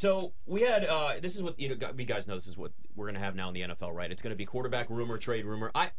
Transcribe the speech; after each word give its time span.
So 0.00 0.32
we 0.46 0.62
had 0.62 0.86
uh, 0.86 1.16
this 1.20 1.36
is 1.36 1.42
what 1.42 1.60
you 1.60 1.68
know. 1.68 1.76
You 1.94 2.06
guys 2.06 2.26
know 2.26 2.34
this 2.34 2.46
is 2.46 2.56
what 2.56 2.72
we're 2.96 3.04
gonna 3.04 3.18
have 3.18 3.34
now 3.34 3.48
in 3.48 3.54
the 3.54 3.60
NFL, 3.60 3.92
right? 3.92 4.10
It's 4.10 4.22
gonna 4.22 4.34
be 4.34 4.46
quarterback 4.46 4.88
rumor, 4.88 5.18
trade 5.18 5.44
rumor. 5.44 5.70
I 5.74 5.90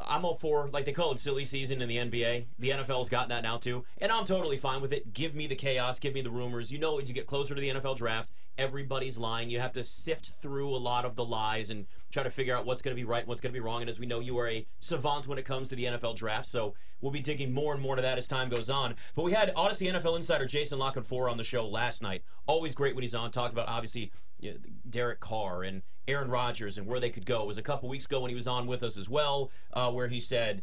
I'm 0.00 0.24
all 0.24 0.36
for 0.36 0.68
like 0.68 0.84
they 0.84 0.92
call 0.92 1.10
it 1.10 1.18
silly 1.18 1.44
season 1.44 1.82
in 1.82 1.88
the 1.88 1.96
NBA. 1.96 2.46
The 2.60 2.70
NFL's 2.70 3.08
got 3.08 3.28
that 3.30 3.42
now 3.42 3.56
too, 3.56 3.84
and 4.00 4.12
I'm 4.12 4.24
totally 4.24 4.56
fine 4.56 4.80
with 4.80 4.92
it. 4.92 5.12
Give 5.12 5.34
me 5.34 5.48
the 5.48 5.56
chaos, 5.56 5.98
give 5.98 6.14
me 6.14 6.20
the 6.22 6.30
rumors. 6.30 6.70
You 6.70 6.78
know, 6.78 7.00
as 7.00 7.08
you 7.08 7.14
get 7.14 7.26
closer 7.26 7.56
to 7.56 7.60
the 7.60 7.70
NFL 7.70 7.96
draft, 7.96 8.30
everybody's 8.56 9.18
lying. 9.18 9.50
You 9.50 9.58
have 9.58 9.72
to 9.72 9.82
sift 9.82 10.30
through 10.40 10.68
a 10.68 10.78
lot 10.78 11.04
of 11.04 11.16
the 11.16 11.24
lies 11.24 11.70
and 11.70 11.86
try 12.10 12.22
to 12.22 12.30
figure 12.30 12.56
out 12.56 12.66
what's 12.66 12.82
going 12.82 12.94
to 12.94 13.00
be 13.00 13.04
right 13.04 13.20
and 13.20 13.28
what's 13.28 13.40
going 13.40 13.52
to 13.52 13.58
be 13.58 13.64
wrong. 13.64 13.80
And 13.80 13.90
as 13.90 13.98
we 13.98 14.06
know, 14.06 14.20
you 14.20 14.38
are 14.38 14.48
a 14.48 14.66
savant 14.80 15.26
when 15.26 15.38
it 15.38 15.44
comes 15.44 15.68
to 15.68 15.76
the 15.76 15.84
NFL 15.84 16.16
draft, 16.16 16.46
so 16.46 16.74
we'll 17.00 17.12
be 17.12 17.20
digging 17.20 17.52
more 17.52 17.72
and 17.72 17.82
more 17.82 17.96
to 17.96 18.02
that 18.02 18.18
as 18.18 18.26
time 18.26 18.48
goes 18.48 18.68
on. 18.68 18.94
But 19.14 19.24
we 19.24 19.32
had 19.32 19.54
Audacy 19.54 19.92
NFL 19.92 20.16
insider 20.16 20.46
Jason 20.46 20.78
La 20.78 20.92
Canfora 20.92 21.30
on 21.30 21.36
the 21.36 21.44
show 21.44 21.66
last 21.66 22.02
night. 22.02 22.22
Always 22.46 22.74
great 22.74 22.94
when 22.94 23.02
he's 23.02 23.14
on. 23.14 23.30
Talked 23.30 23.52
about 23.52 23.68
obviously 23.68 24.12
you 24.38 24.52
know, 24.52 24.56
Derek 24.88 25.20
Carr 25.20 25.62
and 25.62 25.82
Aaron 26.08 26.30
Rodgers 26.30 26.78
and 26.78 26.86
where 26.86 27.00
they 27.00 27.10
could 27.10 27.26
go. 27.26 27.42
It 27.42 27.46
was 27.46 27.58
a 27.58 27.62
couple 27.62 27.88
weeks 27.88 28.06
ago 28.06 28.20
when 28.20 28.30
he 28.30 28.34
was 28.34 28.46
on 28.46 28.66
with 28.66 28.82
us 28.82 28.96
as 28.96 29.08
well, 29.08 29.50
uh, 29.72 29.90
where 29.90 30.08
he 30.08 30.20
said 30.20 30.62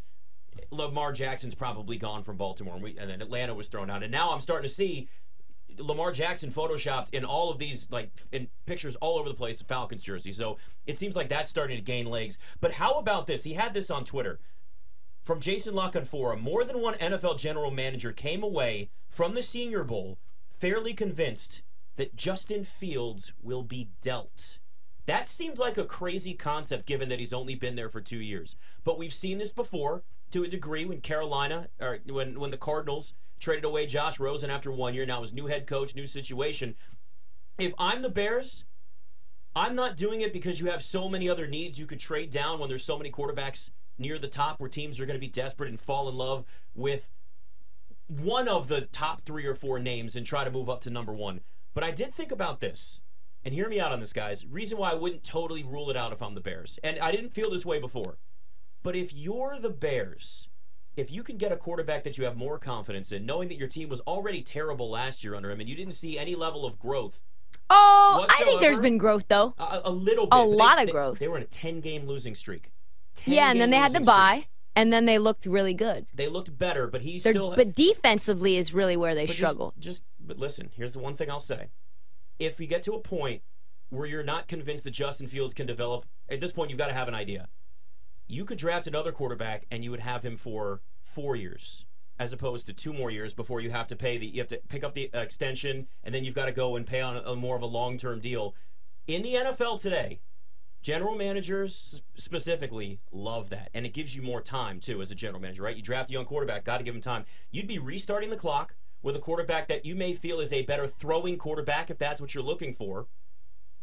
Lamar 0.72 1.14
Jackson's 1.14 1.55
probably 1.55 1.98
gone 1.98 2.23
from 2.23 2.38
Baltimore, 2.38 2.75
and, 2.75 2.84
we, 2.84 2.98
and 2.98 3.09
then 3.09 3.22
Atlanta 3.22 3.53
was 3.53 3.67
thrown 3.67 3.89
out. 3.89 4.03
And 4.03 4.11
now 4.11 4.31
I'm 4.31 4.41
starting 4.41 4.67
to 4.67 4.73
see 4.73 5.08
Lamar 5.80 6.12
Jackson 6.12 6.52
photoshopped 6.52 7.13
in 7.13 7.26
all 7.26 7.52
of 7.52 7.59
these 7.59 7.88
like 7.91 8.12
in 8.31 8.48
pictures 8.66 8.95
all 8.98 9.17
over 9.17 9.30
the 9.30 9.36
place, 9.36 9.62
Falcons 9.62 10.03
jersey. 10.03 10.31
So 10.31 10.58
it 10.86 10.98
seems 10.98 11.16
like 11.16 11.30
that's 11.30 11.50
starting 11.50 11.77
to 11.77 11.84
gain 11.84 12.05
legs. 12.05 12.38
But 12.59 12.73
how 12.73 12.94
about 12.94 13.27
this? 13.27 13.44
He 13.44 13.53
had 13.53 13.73
this 13.73 13.91
on 13.91 14.03
Twitter 14.05 14.40
from 15.23 15.40
Jason 15.40 15.76
La 15.76 15.91
Canfora. 15.91 16.40
More 16.40 16.63
than 16.63 16.81
one 16.81 16.95
NFL 16.95 17.38
general 17.38 17.72
manager 17.72 18.12
came 18.12 18.44
away 18.44 18.90
from 19.09 19.36
the 19.36 19.44
Senior 19.44 19.84
Bowl 19.84 20.17
fairly 20.50 20.94
convinced 20.94 21.62
that 21.98 22.16
Justin 22.16 22.64
Fields 22.64 23.34
will 23.41 23.64
be 23.64 23.89
dealt. 24.02 24.59
That 25.05 25.30
seems 25.30 25.59
like 25.59 25.78
a 25.78 25.86
crazy 25.86 26.34
concept 26.34 26.86
given 26.86 27.09
that 27.09 27.20
he's 27.20 27.33
only 27.33 27.55
been 27.55 27.75
there 27.75 27.89
for 27.89 28.02
two 28.02 28.20
years. 28.20 28.55
But 28.83 28.98
we've 28.98 29.14
seen 29.14 29.38
this 29.38 29.52
before 29.52 30.03
to 30.31 30.44
a 30.44 30.48
degree 30.48 30.86
when 30.86 31.02
Carolina 31.02 31.70
or 31.80 32.00
when 32.09 32.39
when 32.39 32.52
the 32.52 32.58
Cardinals 32.58 33.14
traded 33.39 33.66
away 33.66 33.85
Josh 33.85 34.19
Rosen 34.19 34.49
after 34.49 34.71
one 34.71 34.93
year. 34.93 35.05
Now 35.05 35.21
his 35.21 35.33
new 35.33 35.47
head 35.47 35.67
coach, 35.67 35.95
new 35.95 36.05
situation. 36.05 36.75
If 37.57 37.73
I'm 37.77 38.02
the 38.02 38.09
Bears, 38.09 38.66
I'm 39.55 39.75
not 39.75 39.97
doing 39.97 40.21
it 40.21 40.33
because 40.33 40.59
you 40.59 40.69
have 40.69 40.83
so 40.83 41.09
many 41.09 41.30
other 41.30 41.47
needs 41.47 41.80
you 41.80 41.88
could 41.88 41.99
trade 41.99 42.30
down 42.30 42.59
when 42.59 42.69
there's 42.69 42.83
so 42.83 42.97
many 42.97 43.09
quarterbacks 43.09 43.71
near 43.97 44.19
the 44.19 44.27
top 44.27 44.59
where 44.59 44.69
teams 44.69 44.99
are 44.99 45.05
going 45.05 45.19
to 45.19 45.25
be 45.25 45.27
desperate 45.27 45.69
and 45.69 45.80
fall 45.80 46.08
in 46.08 46.15
love 46.15 46.45
with 46.75 47.09
one 48.08 48.47
of 48.47 48.67
the 48.67 48.81
top 48.81 49.21
three 49.21 49.45
or 49.45 49.55
four 49.55 49.80
names 49.80 50.15
and 50.15 50.25
try 50.25 50.43
to 50.43 50.52
move 50.52 50.69
up 50.69 50.81
to 50.81 50.89
number 50.89 51.13
one. 51.13 51.41
But 51.73 51.83
I 51.83 51.91
did 51.91 52.13
think 52.13 52.31
about 52.31 52.59
this, 52.59 53.02
and 53.43 53.53
hear 53.53 53.69
me 53.69 53.80
out 53.80 53.91
on 53.91 53.99
this, 53.99 54.13
guys. 54.13 54.45
Reason 54.45 54.77
why 54.77 54.91
I 54.91 54.95
wouldn't 54.95 55.23
totally 55.23 55.63
rule 55.63 55.89
it 55.89 55.97
out 55.97 56.13
if 56.13 56.21
I'm 56.21 56.33
the 56.33 56.41
Bears, 56.41 56.80
and 56.83 56.99
I 56.99 57.11
didn't 57.11 57.33
feel 57.33 57.49
this 57.49 57.65
way 57.65 57.80
before. 57.80 58.17
But 58.83 58.95
if 58.95 59.13
you're 59.13 59.58
the 59.59 59.69
Bears, 59.69 60.49
if 60.98 61.12
you 61.12 61.23
can 61.23 61.38
get 61.38 61.52
a 61.52 61.56
quarterback 61.56 62.03
that 62.03 62.17
you 62.17 62.26
have 62.26 62.36
more 62.36 62.58
confidence 62.58 63.12
in, 63.12 63.26
knowing 63.26 63.48
that 63.50 63.58
your 63.58 63.67
team 63.67 63.88
was 63.88 64.02
already 64.02 64.42
terrible 64.42 64.90
last 64.90 65.23
year 65.23 65.36
under 65.36 65.50
him, 65.52 65.59
and 65.59 65.70
you 65.70 65.76
didn't 65.76 65.94
see 65.94 66.17
any 66.17 66.36
level 66.36 66.66
of 66.66 66.78
growth. 66.80 67.22
Oh, 67.70 68.26
I 68.30 68.44
think 68.44 68.59
there's 68.59 68.80
been 68.80 68.98
growth 68.98 69.28
though. 69.28 69.54
A, 69.58 69.81
a 69.86 69.92
little 69.92 70.26
bit. 70.26 70.38
A 70.38 70.42
lot 70.42 70.78
they, 70.78 70.84
of 70.84 70.92
growth. 70.92 71.20
They, 71.20 71.26
they 71.26 71.30
were 71.30 71.38
in 71.38 71.44
a 71.44 71.48
10 71.48 71.81
game 71.81 72.08
losing 72.08 72.34
streak. 72.34 72.72
Yeah, 73.26 73.52
and 73.52 73.59
then 73.59 73.70
they 73.70 73.78
had 73.78 73.94
to 73.94 74.02
buy. 74.02 74.48
And 74.76 74.94
then 74.94 75.06
they 75.06 75.17
looked 75.17 75.48
really 75.48 75.73
good. 75.73 76.06
They 76.14 76.28
looked 76.28 76.56
better, 76.56 76.86
but 76.86 77.02
he's 77.02 77.23
They're, 77.23 77.34
still. 77.34 77.56
But 77.56 77.73
defensively 77.73 78.58
is 78.58 78.76
really 78.76 78.95
where 78.95 79.16
they 79.16 79.26
struggle. 79.26 79.73
Just, 79.80 80.04
just, 80.04 80.04
but 80.20 80.38
listen. 80.38 80.70
Here's 80.76 80.94
the 80.94 81.00
one 81.00 81.16
thing 81.16 81.32
I'll 81.32 81.39
say: 81.39 81.70
if 82.38 82.59
we 82.59 82.67
get 82.67 82.84
to 82.84 82.94
a 82.94 83.00
point 83.00 83.42
where 83.89 84.06
you're 84.06 84.23
not 84.23 84.48
convinced 84.48 84.84
that 84.84 84.92
Justin 84.92 85.28
Fields 85.28 85.54
can 85.54 85.66
develop, 85.66 86.06
at 86.30 86.42
this 86.42 86.52
point 86.52 86.70
you've 86.70 86.80
got 86.80 86.88
to 86.88 86.94
have 86.94 87.08
an 87.08 87.16
idea. 87.16 87.48
You 88.28 88.45
could 88.45 88.58
draft 88.58 88.88
another 88.88 89.11
quarterback, 89.11 89.66
and 89.72 89.84
you 89.84 89.92
would 89.92 90.02
have 90.02 90.23
him 90.23 90.36
for 90.36 90.82
four 91.17 91.36
years, 91.36 91.86
as 92.20 92.32
opposed 92.32 92.67
to 92.67 92.73
two 92.73 92.94
more 92.94 93.10
years 93.10 93.33
before 93.33 93.60
you 93.60 93.72
have 93.72 93.88
to 93.88 93.95
pay 93.95 94.20
the. 94.20 94.28
You 94.28 94.38
have 94.38 94.48
to 94.50 94.61
pick 94.70 94.83
up 94.83 94.94
the 94.94 95.10
extension, 95.14 95.88
and 96.04 96.14
then 96.14 96.23
you've 96.23 96.36
got 96.36 96.45
to 96.45 96.52
go 96.52 96.76
and 96.76 96.86
pay 96.86 97.02
on 97.02 97.17
a, 97.17 97.22
a 97.22 97.36
more 97.36 97.55
of 97.55 97.64
a 97.64 97.67
long-term 97.67 98.20
deal. 98.20 98.54
In 99.08 99.23
the 99.23 99.33
NFL 99.33 99.82
today, 99.82 100.20
General 100.83 101.16
managers 101.16 102.02
specifically 102.16 103.00
love 103.11 103.50
that, 103.50 103.70
and 103.73 103.86
it 103.86 103.94
gives 103.94 104.16
you 104.16 104.22
more 104.22 104.42
time 104.42 104.80
too 104.80 105.02
as 105.02 105.11
a 105.11 105.16
general 105.16 105.42
manager, 105.42 105.64
right? 105.64 105.76
You 105.76 105.82
draft 105.82 106.10
a 106.10 106.14
young 106.14 106.26
quarterback, 106.26 106.64
got 106.64 106.77
to 106.77 106.83
give 106.83 106.95
him 106.95 107.02
time. 107.02 107.26
You'd 107.52 107.67
be 107.67 107.80
restarting 107.80 108.30
the 108.30 108.38
clock 108.38 108.76
with 109.02 109.16
a 109.16 109.20
quarterback 109.20 109.67
that 109.67 109.86
you 109.86 109.95
may 109.95 110.14
feel 110.14 110.39
is 110.39 110.54
a 110.54 110.61
better 110.61 110.88
throwing 110.88 111.38
quarterback 111.38 111.89
if 111.89 111.98
that's 111.98 112.22
what 112.22 112.33
you're 112.33 112.44
looking 112.44 112.73
for, 112.73 113.08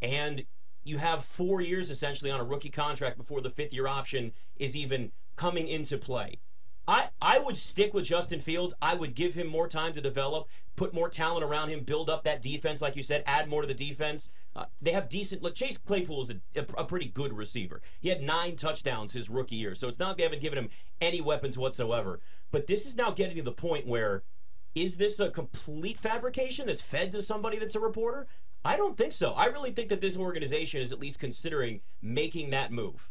and 0.01 0.45
you 0.83 0.97
have 0.97 1.23
four 1.23 1.61
years 1.61 1.91
essentially 1.91 2.31
on 2.31 2.39
a 2.39 2.43
rookie 2.43 2.69
contract 2.69 3.17
before 3.17 3.41
the 3.41 3.49
fifth 3.49 3.73
year 3.73 3.87
option 3.87 4.31
is 4.57 4.75
even 4.75 5.11
coming 5.35 5.67
into 5.67 5.97
play. 5.97 6.39
I, 6.87 7.09
I 7.21 7.39
would 7.39 7.57
stick 7.57 7.93
with 7.93 8.05
Justin 8.05 8.39
Fields. 8.39 8.73
I 8.81 8.93
would 8.95 9.15
give 9.15 9.33
him 9.33 9.47
more 9.47 9.67
time 9.67 9.93
to 9.93 10.01
develop, 10.01 10.47
put 10.75 10.93
more 10.93 11.09
talent 11.09 11.43
around 11.43 11.69
him, 11.69 11.83
build 11.83 12.09
up 12.09 12.23
that 12.23 12.41
defense, 12.41 12.81
like 12.81 12.95
you 12.95 13.01
said, 13.01 13.23
add 13.25 13.49
more 13.49 13.61
to 13.61 13.67
the 13.67 13.73
defense. 13.73 14.29
Uh, 14.55 14.65
they 14.81 14.91
have 14.91 15.09
decent. 15.09 15.41
Look, 15.41 15.55
Chase 15.55 15.77
Claypool 15.77 16.21
is 16.23 16.29
a, 16.29 16.59
a, 16.59 16.65
a, 16.77 16.85
pretty 16.85 17.07
good 17.07 17.33
receiver. 17.33 17.81
He 17.99 18.09
had 18.09 18.21
nine 18.21 18.55
touchdowns 18.55 19.13
his 19.13 19.29
rookie 19.29 19.55
year, 19.55 19.73
so 19.73 19.87
it's 19.87 19.99
not 19.99 20.09
like 20.09 20.17
they 20.17 20.23
haven't 20.23 20.41
given 20.41 20.59
him 20.59 20.69
any 21.01 21.21
weapons 21.21 21.57
whatsoever. 21.57 22.19
But 22.51 22.67
this 22.67 22.85
is 22.85 22.95
now 22.95 23.11
getting 23.11 23.37
to 23.37 23.43
the 23.43 23.51
point 23.51 23.87
where 23.87 24.23
is 24.75 24.97
this 24.97 25.19
a 25.19 25.31
complete 25.31 25.97
fabrication 25.97 26.67
that's 26.67 26.81
fed 26.81 27.11
to 27.13 27.21
somebody 27.21 27.57
that's 27.57 27.75
a 27.75 27.79
reporter? 27.79 28.27
I 28.63 28.77
don't 28.77 28.97
think 28.97 29.11
so. 29.11 29.33
I 29.33 29.45
really 29.45 29.71
think 29.71 29.89
that 29.89 30.01
this 30.01 30.17
organization 30.17 30.81
is 30.81 30.91
at 30.91 30.99
least 30.99 31.19
considering 31.19 31.81
making 32.01 32.49
that 32.51 32.71
move. 32.71 33.09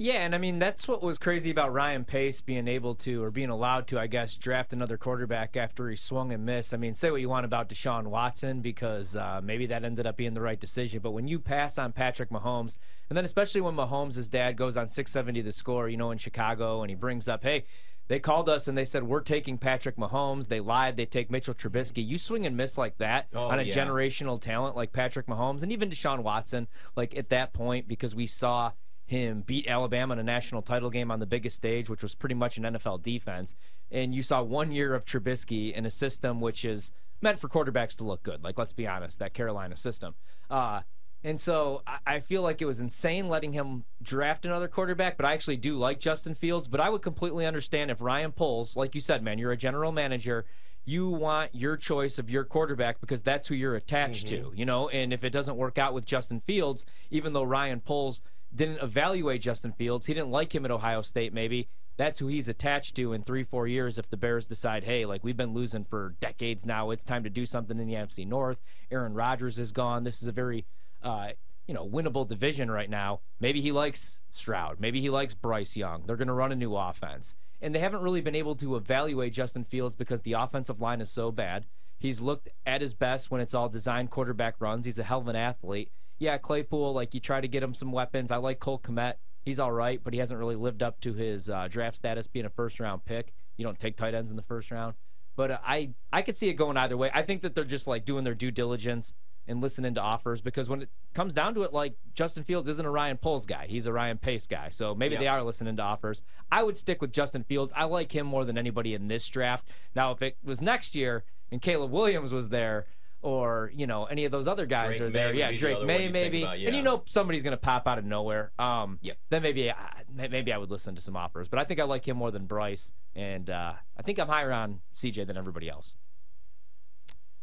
Yeah, 0.00 0.24
and 0.24 0.34
I 0.34 0.38
mean 0.38 0.58
that's 0.58 0.88
what 0.88 1.02
was 1.02 1.18
crazy 1.18 1.50
about 1.50 1.74
Ryan 1.74 2.06
Pace 2.06 2.40
being 2.40 2.68
able 2.68 2.94
to 2.94 3.22
or 3.22 3.30
being 3.30 3.50
allowed 3.50 3.86
to, 3.88 4.00
I 4.00 4.06
guess, 4.06 4.34
draft 4.34 4.72
another 4.72 4.96
quarterback 4.96 5.58
after 5.58 5.90
he 5.90 5.96
swung 5.96 6.32
and 6.32 6.46
missed. 6.46 6.72
I 6.72 6.78
mean, 6.78 6.94
say 6.94 7.10
what 7.10 7.20
you 7.20 7.28
want 7.28 7.44
about 7.44 7.68
Deshaun 7.68 8.06
Watson 8.06 8.62
because 8.62 9.14
uh, 9.14 9.42
maybe 9.44 9.66
that 9.66 9.84
ended 9.84 10.06
up 10.06 10.16
being 10.16 10.32
the 10.32 10.40
right 10.40 10.58
decision, 10.58 11.00
but 11.02 11.10
when 11.10 11.28
you 11.28 11.38
pass 11.38 11.76
on 11.76 11.92
Patrick 11.92 12.30
Mahomes, 12.30 12.78
and 13.10 13.16
then 13.18 13.26
especially 13.26 13.60
when 13.60 13.76
Mahomes' 13.76 14.30
dad 14.30 14.56
goes 14.56 14.78
on 14.78 14.88
670 14.88 15.42
the 15.42 15.52
score, 15.52 15.86
you 15.90 15.98
know, 15.98 16.12
in 16.12 16.16
Chicago, 16.16 16.80
and 16.80 16.88
he 16.88 16.96
brings 16.96 17.28
up, 17.28 17.44
hey. 17.44 17.64
They 18.08 18.18
called 18.18 18.48
us 18.48 18.66
and 18.66 18.76
they 18.76 18.86
said 18.86 19.04
we're 19.04 19.20
taking 19.20 19.56
Patrick 19.56 19.94
Mahomes. 19.94 20.48
They 20.48 20.58
lied. 20.58 20.96
They 20.96 21.06
take 21.06 21.30
Mitchell 21.30 21.54
Trubisky. 21.54 22.04
You 22.04 22.18
swing 22.18 22.44
and 22.44 22.56
miss 22.56 22.76
like 22.76 22.98
that 22.98 23.28
oh, 23.32 23.50
on 23.50 23.60
a 23.60 23.62
yeah. 23.62 23.72
generational 23.72 24.40
talent 24.40 24.74
like 24.74 24.92
Patrick 24.92 25.28
Mahomes 25.28 25.62
and 25.62 25.70
even 25.70 25.90
Deshaun 25.90 26.24
Watson. 26.24 26.66
Like 26.96 27.16
at 27.16 27.28
that 27.28 27.52
point, 27.52 27.86
because 27.86 28.12
we 28.12 28.26
saw 28.26 28.72
him 29.10 29.42
beat 29.44 29.66
Alabama 29.66 30.12
in 30.12 30.20
a 30.20 30.22
national 30.22 30.62
title 30.62 30.88
game 30.88 31.10
on 31.10 31.18
the 31.18 31.26
biggest 31.26 31.56
stage, 31.56 31.90
which 31.90 32.00
was 32.00 32.14
pretty 32.14 32.36
much 32.36 32.58
an 32.58 32.62
NFL 32.62 33.02
defense. 33.02 33.56
And 33.90 34.14
you 34.14 34.22
saw 34.22 34.40
one 34.40 34.70
year 34.70 34.94
of 34.94 35.04
Trubisky 35.04 35.74
in 35.74 35.84
a 35.84 35.90
system 35.90 36.40
which 36.40 36.64
is 36.64 36.92
meant 37.20 37.40
for 37.40 37.48
quarterbacks 37.48 37.96
to 37.96 38.04
look 38.04 38.22
good. 38.22 38.44
Like, 38.44 38.56
let's 38.56 38.72
be 38.72 38.86
honest, 38.86 39.18
that 39.18 39.34
Carolina 39.34 39.76
system. 39.76 40.14
Uh, 40.48 40.82
and 41.24 41.40
so 41.40 41.82
I 42.06 42.20
feel 42.20 42.42
like 42.42 42.62
it 42.62 42.66
was 42.66 42.80
insane 42.80 43.28
letting 43.28 43.52
him 43.52 43.84
draft 44.00 44.46
another 44.46 44.68
quarterback, 44.68 45.16
but 45.16 45.26
I 45.26 45.32
actually 45.32 45.56
do 45.56 45.76
like 45.76 45.98
Justin 45.98 46.36
Fields. 46.36 46.68
But 46.68 46.78
I 46.78 46.88
would 46.88 47.02
completely 47.02 47.46
understand 47.46 47.90
if 47.90 48.00
Ryan 48.00 48.30
Poles, 48.30 48.76
like 48.76 48.94
you 48.94 49.00
said, 49.00 49.24
man, 49.24 49.38
you're 49.38 49.52
a 49.52 49.56
general 49.56 49.90
manager. 49.90 50.46
You 50.84 51.08
want 51.08 51.52
your 51.52 51.76
choice 51.76 52.20
of 52.20 52.30
your 52.30 52.44
quarterback 52.44 53.00
because 53.00 53.22
that's 53.22 53.48
who 53.48 53.56
you're 53.56 53.74
attached 53.74 54.28
mm-hmm. 54.28 54.50
to, 54.50 54.56
you 54.56 54.64
know. 54.64 54.88
And 54.88 55.12
if 55.12 55.24
it 55.24 55.30
doesn't 55.30 55.56
work 55.56 55.78
out 55.78 55.94
with 55.94 56.06
Justin 56.06 56.38
Fields, 56.38 56.86
even 57.10 57.32
though 57.32 57.42
Ryan 57.42 57.80
Poles 57.80 58.22
didn't 58.54 58.82
evaluate 58.82 59.40
Justin 59.40 59.72
Fields. 59.72 60.06
He 60.06 60.14
didn't 60.14 60.30
like 60.30 60.54
him 60.54 60.64
at 60.64 60.70
Ohio 60.70 61.02
State, 61.02 61.32
maybe. 61.32 61.68
That's 61.96 62.18
who 62.18 62.28
he's 62.28 62.48
attached 62.48 62.96
to 62.96 63.12
in 63.12 63.22
three, 63.22 63.44
four 63.44 63.66
years 63.66 63.98
if 63.98 64.08
the 64.08 64.16
Bears 64.16 64.46
decide, 64.46 64.84
hey, 64.84 65.04
like 65.04 65.22
we've 65.22 65.36
been 65.36 65.52
losing 65.52 65.84
for 65.84 66.14
decades 66.18 66.64
now. 66.64 66.90
It's 66.90 67.04
time 67.04 67.24
to 67.24 67.30
do 67.30 67.44
something 67.44 67.78
in 67.78 67.86
the 67.86 67.94
NFC 67.94 68.26
North. 68.26 68.60
Aaron 68.90 69.14
Rodgers 69.14 69.58
is 69.58 69.72
gone. 69.72 70.04
This 70.04 70.22
is 70.22 70.28
a 70.28 70.32
very, 70.32 70.64
uh, 71.02 71.30
you 71.66 71.74
know, 71.74 71.86
winnable 71.86 72.26
division 72.26 72.70
right 72.70 72.88
now. 72.88 73.20
Maybe 73.38 73.60
he 73.60 73.70
likes 73.70 74.22
Stroud. 74.30 74.80
Maybe 74.80 75.00
he 75.00 75.10
likes 75.10 75.34
Bryce 75.34 75.76
Young. 75.76 76.04
They're 76.06 76.16
going 76.16 76.28
to 76.28 76.34
run 76.34 76.52
a 76.52 76.56
new 76.56 76.74
offense. 76.74 77.34
And 77.60 77.74
they 77.74 77.80
haven't 77.80 78.02
really 78.02 78.22
been 78.22 78.34
able 78.34 78.54
to 78.56 78.76
evaluate 78.76 79.34
Justin 79.34 79.64
Fields 79.64 79.94
because 79.94 80.22
the 80.22 80.32
offensive 80.32 80.80
line 80.80 81.02
is 81.02 81.10
so 81.10 81.30
bad. 81.30 81.66
He's 81.98 82.20
looked 82.22 82.48
at 82.64 82.80
his 82.80 82.94
best 82.94 83.30
when 83.30 83.42
it's 83.42 83.52
all 83.52 83.68
designed 83.68 84.10
quarterback 84.10 84.54
runs. 84.58 84.86
He's 84.86 84.98
a 84.98 85.02
hell 85.02 85.20
of 85.20 85.28
an 85.28 85.36
athlete 85.36 85.90
yeah, 86.20 86.36
Claypool, 86.38 86.92
like 86.92 87.14
you 87.14 87.20
try 87.20 87.40
to 87.40 87.48
get 87.48 87.62
him 87.62 87.74
some 87.74 87.90
weapons. 87.90 88.30
I 88.30 88.36
like 88.36 88.60
Cole 88.60 88.78
Kmet. 88.78 89.14
He's 89.42 89.58
all 89.58 89.72
right, 89.72 90.00
but 90.04 90.12
he 90.12 90.20
hasn't 90.20 90.38
really 90.38 90.54
lived 90.54 90.82
up 90.82 91.00
to 91.00 91.14
his 91.14 91.48
uh, 91.48 91.66
draft 91.68 91.96
status 91.96 92.26
being 92.26 92.44
a 92.44 92.50
first 92.50 92.78
round 92.78 93.04
pick. 93.06 93.32
You 93.56 93.64
don't 93.64 93.78
take 93.78 93.96
tight 93.96 94.14
ends 94.14 94.30
in 94.30 94.36
the 94.36 94.42
first 94.42 94.70
round. 94.70 94.94
But 95.34 95.50
uh, 95.50 95.58
I 95.64 95.94
I 96.12 96.20
could 96.20 96.36
see 96.36 96.50
it 96.50 96.54
going 96.54 96.76
either 96.76 96.96
way. 96.96 97.10
I 97.12 97.22
think 97.22 97.40
that 97.40 97.54
they're 97.54 97.64
just 97.64 97.86
like 97.86 98.04
doing 98.04 98.22
their 98.22 98.34
due 98.34 98.50
diligence 98.50 99.14
and 99.48 99.62
listening 99.62 99.94
to 99.94 100.00
offers 100.00 100.42
because 100.42 100.68
when 100.68 100.82
it 100.82 100.90
comes 101.14 101.32
down 101.32 101.54
to 101.54 101.62
it, 101.62 101.72
like 101.72 101.94
Justin 102.12 102.44
Fields 102.44 102.68
isn't 102.68 102.84
a 102.84 102.90
Ryan 102.90 103.16
Poles 103.16 103.46
guy. 103.46 103.66
He's 103.66 103.86
a 103.86 103.92
Ryan 103.92 104.18
Pace 104.18 104.46
guy. 104.46 104.68
So 104.68 104.94
maybe 104.94 105.14
yeah. 105.14 105.20
they 105.20 105.28
are 105.28 105.42
listening 105.42 105.76
to 105.76 105.82
offers. 105.82 106.22
I 106.52 106.62
would 106.62 106.76
stick 106.76 107.00
with 107.00 107.12
Justin 107.12 107.44
Fields. 107.44 107.72
I 107.74 107.84
like 107.84 108.14
him 108.14 108.26
more 108.26 108.44
than 108.44 108.58
anybody 108.58 108.92
in 108.92 109.08
this 109.08 109.26
draft. 109.26 109.66
Now, 109.96 110.12
if 110.12 110.20
it 110.20 110.36
was 110.44 110.60
next 110.60 110.94
year 110.94 111.24
and 111.50 111.62
Caleb 111.62 111.90
Williams 111.90 112.34
was 112.34 112.50
there, 112.50 112.86
or 113.22 113.70
you 113.74 113.86
know 113.86 114.04
any 114.04 114.24
of 114.24 114.32
those 114.32 114.46
other 114.48 114.66
guys 114.66 114.96
Drake 114.96 115.00
are 115.02 115.10
there. 115.10 115.26
would 115.28 115.36
Yeah, 115.36 115.48
be 115.50 115.56
the 115.56 115.60
Drake 115.60 115.82
Maye 115.84 116.08
maybe, 116.08 116.42
about, 116.42 116.58
and 116.58 116.74
you 116.74 116.82
know 116.82 117.02
somebody's 117.06 117.42
gonna 117.42 117.56
pop 117.56 117.86
out 117.86 117.98
of 117.98 118.04
nowhere. 118.04 118.52
Um, 118.58 118.98
Yep. 119.02 119.18
then 119.28 119.42
maybe 119.42 119.70
I, 119.70 120.02
maybe 120.12 120.52
I 120.52 120.58
would 120.58 120.70
listen 120.70 120.94
to 120.94 121.00
some 121.00 121.16
offers, 121.16 121.48
but 121.48 121.58
I 121.58 121.64
think 121.64 121.80
I 121.80 121.84
like 121.84 122.06
him 122.08 122.16
more 122.16 122.30
than 122.30 122.46
Bryce, 122.46 122.92
and 123.14 123.48
uh, 123.50 123.74
I 123.96 124.02
think 124.02 124.18
I'm 124.18 124.28
higher 124.28 124.52
on 124.52 124.80
CJ 124.94 125.26
than 125.26 125.36
everybody 125.36 125.68
else. 125.68 125.96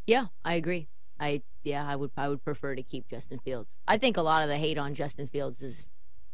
Yeah, 0.05 0.27
I 0.45 0.53
agree. 0.55 0.87
I 1.19 1.41
yeah, 1.63 1.87
I 1.87 1.95
would 1.95 2.11
I 2.15 2.29
would 2.29 2.43
prefer 2.43 2.75
to 2.75 2.83
keep 2.83 3.07
Justin 3.09 3.39
Fields. 3.39 3.79
I 3.87 3.97
think 3.97 4.17
a 4.17 4.21
lot 4.21 4.43
of 4.43 4.49
the 4.49 4.57
hate 4.57 4.77
on 4.77 4.93
Justin 4.93 5.27
Fields 5.27 5.61
is 5.61 5.85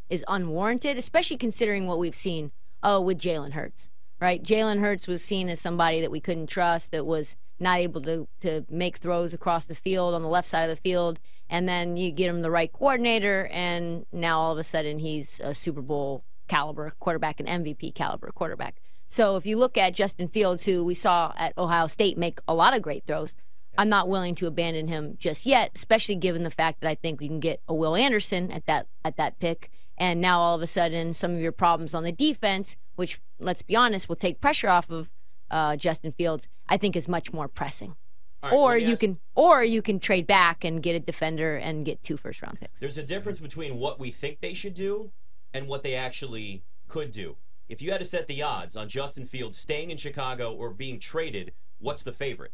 is 0.10 0.24
unwarranted, 0.28 0.98
especially 0.98 1.38
considering 1.38 1.88
what 1.88 2.00
we've 2.00 2.16
seen 2.16 2.52
oh 2.84 3.02
with 3.02 3.18
Jalen 3.20 3.54
Hurts. 3.54 3.90
Right? 4.20 4.42
Jalen 4.44 4.80
Hurts 4.80 5.08
was 5.08 5.24
seen 5.24 5.50
as 5.50 5.60
somebody 5.60 6.00
that 6.00 6.12
we 6.12 6.22
couldn't 6.22 6.48
trust, 6.48 6.92
that 6.92 7.06
was 7.06 7.36
not 7.64 7.80
able 7.80 8.02
to 8.02 8.28
to 8.42 8.66
make 8.70 8.98
throws 8.98 9.34
across 9.34 9.66
the 9.66 9.76
field 9.76 10.14
on 10.14 10.22
the 10.22 10.30
left 10.30 10.48
side 10.48 10.70
of 10.70 10.76
the 10.76 10.82
field, 10.82 11.20
and 11.50 11.68
then 11.68 11.98
you 11.98 12.12
get 12.12 12.30
him 12.30 12.42
the 12.42 12.52
right 12.52 12.72
coordinator, 12.72 13.48
and 13.52 14.06
now 14.12 14.40
all 14.40 14.52
of 14.52 14.58
a 14.58 14.64
sudden 14.64 15.00
he's 15.00 15.40
a 15.44 15.54
Super 15.56 15.82
Bowl 15.82 16.24
caliber 16.48 16.94
quarterback, 17.00 17.40
an 17.40 17.48
MVP 17.48 17.96
caliber 17.96 18.32
quarterback. 18.32 18.76
So 19.08 19.36
if 19.36 19.46
you 19.46 19.58
look 19.58 19.78
at 19.78 19.94
Justin 19.94 20.28
Fields, 20.28 20.66
who 20.66 20.84
we 20.84 20.96
saw 20.96 21.34
at 21.38 21.58
Ohio 21.58 21.88
State 21.88 22.18
make 22.18 22.40
a 22.48 22.54
lot 22.54 22.76
of 22.76 22.82
great 22.82 23.06
throws, 23.06 23.36
I'm 23.78 23.90
not 23.90 24.10
willing 24.10 24.36
to 24.36 24.48
abandon 24.48 24.88
him 24.88 25.16
just 25.20 25.46
yet, 25.46 25.72
especially 25.76 26.16
given 26.16 26.44
the 26.44 26.52
fact 26.52 26.82
that 26.82 26.90
I 26.90 26.96
think 26.96 27.20
we 27.20 27.28
can 27.28 27.40
get 27.40 27.62
a 27.68 27.74
Will 27.74 27.96
Anderson 27.96 28.52
at 28.52 28.66
that 28.66 28.88
at 29.04 29.18
that 29.18 29.40
pick. 29.40 29.70
And 29.98 30.20
now 30.20 30.40
all 30.40 30.56
of 30.56 30.62
a 30.62 30.68
sudden, 30.68 31.14
some 31.14 31.34
of 31.36 31.40
your 31.40 31.52
problems 31.52 31.94
on 31.94 32.04
the 32.04 32.12
defense, 32.12 32.76
which 32.96 33.20
let's 33.40 33.62
be 33.62 33.76
honest, 33.76 34.10
will 34.10 34.16
take 34.16 34.42
pressure 34.42 34.70
off 34.70 34.90
of 34.90 35.10
uh, 35.54 35.76
Justin 35.78 36.12
Fields, 36.12 36.48
I 36.68 36.78
think 36.78 36.96
is 36.96 37.08
much 37.08 37.32
more 37.32 37.48
pressing. 37.48 37.96
All 38.42 38.50
right, 38.50 38.56
or 38.58 38.78
you 38.78 38.94
ask- 38.94 39.02
can, 39.02 39.20
or 39.36 39.64
you 39.64 39.82
can 39.82 40.00
trade 40.00 40.28
back 40.28 40.66
and 40.66 40.84
get 40.84 40.96
a 40.96 41.00
defender 41.00 41.56
and 41.56 41.86
get 41.86 42.04
two 42.04 42.18
first 42.18 42.42
round 42.42 42.60
picks. 42.60 42.80
There's 42.80 42.98
a 42.98 43.04
difference 43.04 43.40
between 43.40 43.78
what 43.78 44.00
we 44.00 44.12
think 44.12 44.42
they 44.42 44.54
should 44.54 44.74
do 44.74 45.12
and 45.54 45.68
what 45.68 45.84
they 45.84 45.96
actually 45.96 46.64
could 46.90 47.12
do. 47.12 47.38
If 47.70 47.82
you 47.82 47.92
had 47.92 48.00
to 48.00 48.06
set 48.06 48.28
the 48.28 48.42
odds 48.42 48.76
on 48.76 48.90
Justin 48.90 49.26
Fields 49.26 49.58
staying 49.58 49.92
in 49.92 49.98
Chicago 49.98 50.54
or 50.54 50.72
being 50.72 51.00
traded, 51.00 51.54
what's 51.80 52.04
the 52.04 52.12
favorite? 52.12 52.52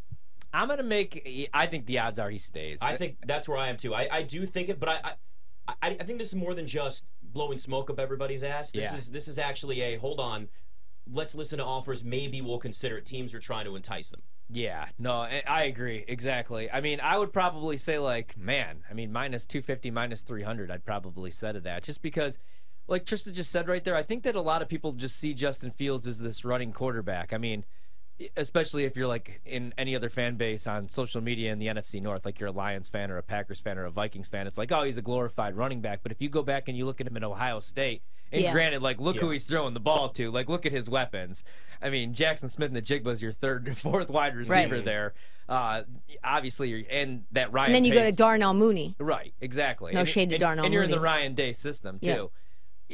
I'm 0.53 0.67
gonna 0.67 0.83
make. 0.83 1.49
I 1.53 1.65
think 1.65 1.85
the 1.87 1.99
odds 1.99 2.19
are 2.19 2.29
he 2.29 2.37
stays. 2.37 2.81
I 2.81 2.95
think 2.95 3.17
that's 3.25 3.47
where 3.49 3.57
I 3.57 3.69
am 3.69 3.77
too. 3.77 3.93
I, 3.95 4.07
I 4.11 4.21
do 4.23 4.45
think 4.45 4.69
it, 4.69 4.79
but 4.79 4.89
I, 4.89 4.99
I 5.03 5.73
I 5.81 5.87
I 5.99 6.03
think 6.03 6.19
this 6.19 6.27
is 6.29 6.35
more 6.35 6.53
than 6.53 6.67
just 6.67 7.05
blowing 7.21 7.57
smoke 7.57 7.89
up 7.89 7.99
everybody's 7.99 8.43
ass. 8.43 8.71
This 8.71 8.85
Yeah. 8.91 8.95
is 8.97 9.11
this 9.11 9.27
is 9.27 9.37
actually 9.39 9.81
a 9.81 9.95
hold 9.97 10.19
on. 10.19 10.49
Let's 11.11 11.35
listen 11.35 11.57
to 11.57 11.65
offers. 11.65 12.03
Maybe 12.03 12.41
we'll 12.41 12.59
consider 12.59 12.97
it. 12.97 13.05
Teams 13.05 13.33
are 13.33 13.39
trying 13.39 13.65
to 13.65 13.75
entice 13.75 14.11
them. 14.11 14.21
Yeah, 14.51 14.87
no, 14.97 15.27
I 15.47 15.63
agree 15.63 16.03
exactly. 16.07 16.71
I 16.71 16.81
mean, 16.81 16.99
I 17.01 17.17
would 17.17 17.31
probably 17.31 17.77
say 17.77 17.99
like, 17.99 18.35
man, 18.35 18.83
I 18.89 18.93
mean, 18.93 19.11
minus 19.11 19.45
two 19.45 19.61
fifty, 19.61 19.91
minus 19.91 20.21
three 20.21 20.41
hundred. 20.41 20.71
I'd 20.71 20.85
probably 20.85 21.29
set 21.29 21.55
it 21.55 21.67
at 21.67 21.83
just 21.83 22.01
because, 22.01 22.39
like 22.87 23.05
Trista 23.05 23.31
just 23.31 23.51
said 23.51 23.67
right 23.67 23.83
there. 23.83 23.95
I 23.95 24.01
think 24.01 24.23
that 24.23 24.35
a 24.35 24.41
lot 24.41 24.63
of 24.63 24.67
people 24.67 24.93
just 24.93 25.17
see 25.17 25.35
Justin 25.35 25.69
Fields 25.69 26.07
as 26.07 26.19
this 26.19 26.43
running 26.43 26.71
quarterback. 26.71 27.31
I 27.31 27.37
mean, 27.37 27.63
especially 28.35 28.83
if 28.83 28.95
you're 28.97 29.07
like 29.07 29.41
in 29.45 29.73
any 29.77 29.95
other 29.95 30.09
fan 30.09 30.35
base 30.35 30.67
on 30.67 30.89
social 30.89 31.21
media 31.21 31.51
in 31.51 31.59
the 31.59 31.67
NFC 31.67 32.01
North, 32.01 32.25
like 32.25 32.39
you're 32.39 32.49
a 32.49 32.53
Lions 32.53 32.89
fan 32.89 33.11
or 33.11 33.17
a 33.17 33.23
Packers 33.23 33.61
fan 33.61 33.77
or 33.77 33.85
a 33.85 33.91
Vikings 33.91 34.27
fan, 34.27 34.45
it's 34.47 34.57
like, 34.57 34.71
oh, 34.71 34.83
he's 34.83 34.97
a 34.97 35.01
glorified 35.01 35.55
running 35.55 35.81
back. 35.81 35.99
But 36.03 36.11
if 36.11 36.21
you 36.21 36.29
go 36.29 36.43
back 36.43 36.67
and 36.67 36.77
you 36.77 36.85
look 36.85 36.99
at 36.99 37.07
him 37.07 37.15
in 37.17 37.23
Ohio 37.23 37.59
State, 37.59 38.01
and 38.31 38.41
Yeah. 38.41 38.51
granted, 38.51 38.81
like 38.81 38.99
look 38.99 39.17
who 39.17 39.31
he's 39.31 39.45
throwing 39.45 39.73
the 39.73 39.79
ball 39.79 40.09
to, 40.09 40.31
like 40.31 40.49
look 40.49 40.65
at 40.65 40.71
his 40.71 40.89
weapons. 40.89 41.43
I 41.81 41.89
mean, 41.89 42.13
Jaxon 42.13 42.49
Smith-Njigba 42.51 43.07
is 43.07 43.21
your 43.21 43.31
third, 43.31 43.75
fourth 43.77 44.09
wide 44.09 44.35
receiver 44.35 44.75
Right. 44.75 44.85
there. 44.85 45.13
Uh, 45.47 45.81
obviously, 46.23 46.69
you're, 46.69 46.81
and 46.91 47.23
that 47.31 47.51
Ryan. 47.51 47.67
and 47.67 47.75
then 47.75 47.83
you 47.85 47.93
go 47.93 48.05
to 48.05 48.11
Darnell 48.11 48.53
Mooney. 48.53 48.95
Right, 48.99 49.33
exactly. 49.41 49.93
No 49.93 50.01
and, 50.01 50.07
shade 50.09 50.29
to 50.29 50.35
and, 50.35 50.41
Darnell 50.41 50.65
And 50.65 50.73
you're 50.73 50.83
in 50.83 50.91
the 50.91 50.99
Ryan 50.99 51.33
Day 51.33 51.53
system 51.53 51.97
too. 51.99 52.29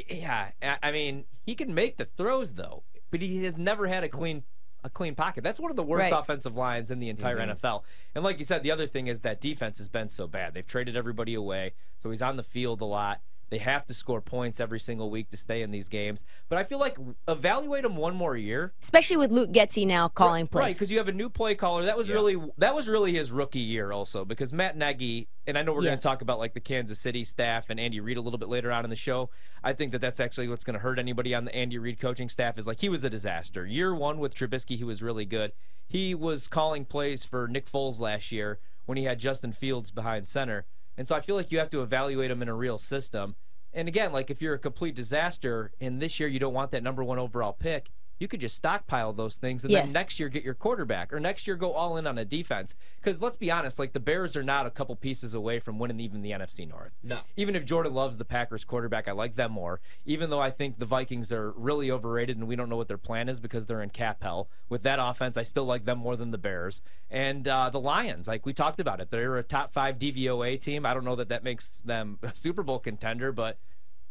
Yeah, 0.09 0.49
I- 0.61 0.77
I 0.83 0.91
mean, 0.91 1.25
he 1.45 1.55
can 1.55 1.73
make 1.73 1.97
the 1.97 2.05
throws 2.05 2.53
though, 2.53 2.83
but 3.11 3.21
he 3.21 3.43
has 3.43 3.57
never 3.57 3.87
had 3.87 4.03
a 4.05 4.09
clean 4.09 4.43
a 4.85 4.89
clean 4.89 5.15
pocket. 5.15 5.43
That's 5.43 5.59
one 5.59 5.71
of 5.71 5.75
the 5.75 5.83
worst 5.83 6.11
Right. 6.11 6.19
offensive 6.19 6.55
lines 6.55 6.91
in 6.91 6.99
the 6.99 7.09
entire 7.09 7.37
mm-hmm. 7.37 7.51
NFL. 7.51 7.83
And 8.13 8.23
like 8.23 8.37
you 8.37 8.45
said, 8.45 8.61
the 8.61 8.71
other 8.71 8.85
thing 8.85 9.07
is 9.07 9.21
that 9.21 9.41
defense 9.41 9.79
has 9.79 9.89
been 9.89 10.07
so 10.07 10.27
bad. 10.27 10.53
They've 10.53 10.65
traded 10.65 10.95
everybody 10.95 11.33
away, 11.33 11.73
so 11.97 12.11
he's 12.11 12.21
on 12.21 12.37
the 12.37 12.43
field 12.43 12.81
a 12.81 12.85
lot. 12.85 13.19
They 13.49 13.59
have 13.59 13.85
to 13.87 13.93
score 13.93 14.21
points 14.21 14.59
every 14.59 14.79
single 14.79 15.09
week 15.09 15.29
to 15.29 15.37
stay 15.37 15.61
in 15.61 15.71
these 15.71 15.87
games. 15.87 16.23
But 16.49 16.57
I 16.57 16.63
feel 16.63 16.79
like 16.79 16.97
evaluate 17.27 17.85
him 17.85 17.95
one 17.95 18.15
more 18.15 18.35
year 18.35 18.73
Especially 18.81 19.17
with 19.17 19.31
Luke 19.31 19.51
Getsy 19.51 19.85
now 19.85 20.07
calling 20.07 20.47
plays. 20.47 20.61
Right, 20.61 20.73
because 20.75 20.91
you 20.91 20.97
have 20.97 21.07
a 21.07 21.11
new 21.13 21.29
play 21.29 21.55
caller. 21.55 21.83
That 21.85 21.97
was 21.97 22.09
Yeah. 22.09 22.15
really 22.15 22.37
that 22.57 22.75
was 22.75 22.87
really 22.87 23.13
his 23.13 23.31
rookie 23.31 23.59
year 23.59 23.91
also 23.91 24.25
because 24.25 24.51
Matt 24.51 24.75
Nagy 24.77 25.27
and 25.47 25.57
I 25.57 25.61
know 25.61 25.73
we're 25.73 25.83
Yeah. 25.83 25.89
going 25.91 25.99
to 25.99 26.03
talk 26.03 26.21
about 26.21 26.39
like 26.39 26.53
the 26.53 26.59
Kansas 26.59 26.99
City 26.99 27.23
staff 27.23 27.69
and 27.69 27.79
Andy 27.79 27.99
Reid 27.99 28.17
a 28.17 28.21
little 28.21 28.39
bit 28.39 28.49
later 28.49 28.71
on 28.71 28.83
in 28.83 28.89
the 28.89 28.95
show. 28.95 29.29
I 29.63 29.73
think 29.73 29.91
that 29.91 29.99
that's 30.01 30.19
actually 30.19 30.47
what's 30.47 30.63
going 30.63 30.73
to 30.73 30.79
hurt 30.79 30.97
anybody 30.99 31.33
on 31.35 31.45
the 31.45 31.55
Andy 31.55 31.77
Reid 31.77 31.99
coaching 31.99 32.29
staff 32.29 32.57
is 32.57 32.65
like 32.67 32.79
he 32.81 32.89
was 32.89 33.03
a 33.03 33.09
disaster. 33.09 33.65
Year 33.65 33.93
1 33.93 34.19
with 34.19 34.33
Trubisky 34.35 34.77
he 34.77 34.83
was 34.83 35.03
really 35.03 35.25
good. 35.25 35.51
He 35.87 36.15
was 36.15 36.47
calling 36.47 36.83
plays 36.85 37.25
for 37.25 37.47
Nick 37.47 37.67
Foles 37.71 37.99
last 37.99 38.31
year 38.31 38.59
when 38.85 38.97
he 38.97 39.03
had 39.03 39.19
Justin 39.19 39.51
Fields 39.53 39.91
behind 39.91 40.27
center. 40.27 40.65
And 40.97 41.07
so 41.07 41.15
I 41.15 41.21
feel 41.21 41.35
like 41.35 41.51
you 41.51 41.59
have 41.59 41.69
to 41.69 41.81
evaluate 41.81 42.31
him 42.31 42.41
in 42.41 42.49
a 42.49 42.53
real 42.53 42.77
system. 42.77 43.35
And 43.73 43.87
again, 43.87 44.13
like 44.13 44.29
if 44.29 44.41
you're 44.41 44.53
a 44.53 44.59
complete 44.59 44.95
disaster 44.95 45.71
and 45.81 46.01
this 46.01 46.19
year 46.19 46.29
you 46.29 46.39
don't 46.39 46.53
want 46.53 46.71
that 46.71 46.83
number 46.83 47.03
1 47.03 47.19
overall 47.19 47.53
pick, 47.53 47.91
you 48.19 48.27
could 48.27 48.39
just 48.39 48.55
stockpile 48.55 49.13
those 49.13 49.37
things 49.37 49.63
and 49.63 49.71
Yes. 49.71 49.87
then 49.87 49.93
next 49.93 50.19
year 50.19 50.29
get 50.29 50.43
your 50.43 50.53
quarterback 50.53 51.11
or 51.11 51.19
next 51.19 51.47
year 51.47 51.55
go 51.55 51.73
all 51.73 51.97
in 51.97 52.07
on 52.07 52.17
a 52.17 52.25
defense. 52.25 52.75
Because 53.01 53.21
let's 53.21 53.35
be 53.35 53.51
honest 53.51 53.77
like 53.79 53.93
the 53.93 53.99
bears 53.99 54.35
are 54.37 54.43
not 54.43 54.65
a 54.65 54.69
couple 54.69 54.95
pieces 54.95 55.33
away 55.33 55.59
from 55.59 55.79
winning 55.79 55.99
even 55.99 56.21
the 56.21 56.31
nfc 56.31 56.67
north. 56.67 56.93
No. 57.03 57.19
even 57.35 57.55
if 57.55 57.65
jordan 57.65 57.93
loves 57.93 58.17
the 58.17 58.25
packers 58.25 58.63
quarterback 58.63 59.07
i 59.07 59.11
like 59.11 59.35
them 59.35 59.51
more. 59.51 59.81
Even 60.05 60.29
though 60.29 60.39
i 60.41 60.49
think 60.49 60.79
the 60.79 60.85
vikings 60.85 61.31
are 61.31 61.51
really 61.51 61.91
overrated 61.91 62.37
and 62.37 62.47
we 62.47 62.55
don't 62.55 62.69
know 62.69 62.77
what 62.77 62.87
their 62.87 62.97
plan 62.97 63.27
is 63.29 63.39
because 63.39 63.65
they're 63.65 63.81
in 63.81 63.89
cap 63.89 64.23
hell 64.23 64.47
with 64.69 64.83
that 64.83 64.99
offense 65.01 65.35
i 65.37 65.43
still 65.43 65.65
like 65.65 65.85
them 65.85 65.97
more 65.99 66.15
than 66.15 66.31
the 66.31 66.37
bears. 66.37 66.81
And 67.09 67.47
uh, 67.47 67.69
the 67.69 67.79
lions 67.79 68.27
like 68.27 68.45
we 68.45 68.53
talked 68.53 68.79
about 68.79 69.01
it 69.01 69.11
they're 69.11 69.37
a 69.37 69.43
top 69.43 69.73
five 69.73 69.97
dvoa 69.99 70.59
team. 70.59 70.85
I 70.85 70.93
don't 70.93 71.05
know 71.05 71.15
that 71.15 71.29
that 71.29 71.43
makes 71.43 71.81
them 71.81 72.19
a 72.23 72.35
super 72.35 72.63
bowl 72.63 72.79
contender 72.79 73.31
but 73.31 73.57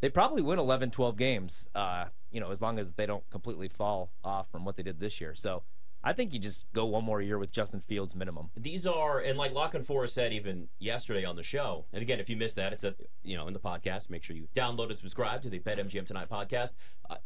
they 0.05 0.11
probably 0.11 0.43
win 0.43 0.59
11 0.59 0.91
12 0.91 1.17
games 1.17 1.67
uh, 1.75 2.05
you 2.31 2.39
know 2.39 2.51
as 2.51 2.61
long 2.61 2.79
as 2.79 2.93
they 2.93 3.07
don't 3.07 3.29
completely 3.31 3.69
fall 3.69 4.11
off 4.23 4.51
from 4.51 4.63
what 4.67 4.77
they 4.77 4.83
did 4.83 5.01
this 5.01 5.19
year 5.19 5.35
so 5.35 5.63
i 6.03 6.13
think 6.13 6.31
you 6.35 6.39
just 6.39 6.71
go 6.75 6.85
one 6.85 7.03
more 7.03 7.23
year 7.23 7.39
with 7.39 7.51
justin 7.51 7.81
fields 7.81 8.15
minimum 8.15 8.51
These 8.55 8.87
are, 8.87 9.21
and 9.21 9.39
like 9.39 9.55
La 9.55 9.71
Canfora 9.71 10.07
said 10.07 10.35
even 10.35 10.69
yesterday 10.79 11.25
on 11.25 11.37
the 11.37 11.43
show. 11.43 11.87
And 11.91 12.03
again, 12.03 12.21
if 12.21 12.29
you 12.29 12.37
missed 12.37 12.57
that, 12.57 12.75
it's 12.75 12.85
a, 12.85 12.95
you 13.23 13.35
know 13.35 13.47
in 13.47 13.55
the 13.55 13.61
podcast. 13.61 14.11
Make 14.11 14.23
sure 14.23 14.37
you 14.37 14.47
download 14.55 14.91
and 14.91 14.99
subscribe 14.99 15.41
to 15.43 15.49
the 15.49 15.59
BetMGM 15.59 16.05
Tonight 16.05 16.29
podcast. 16.29 16.75
Uh, 17.09 17.17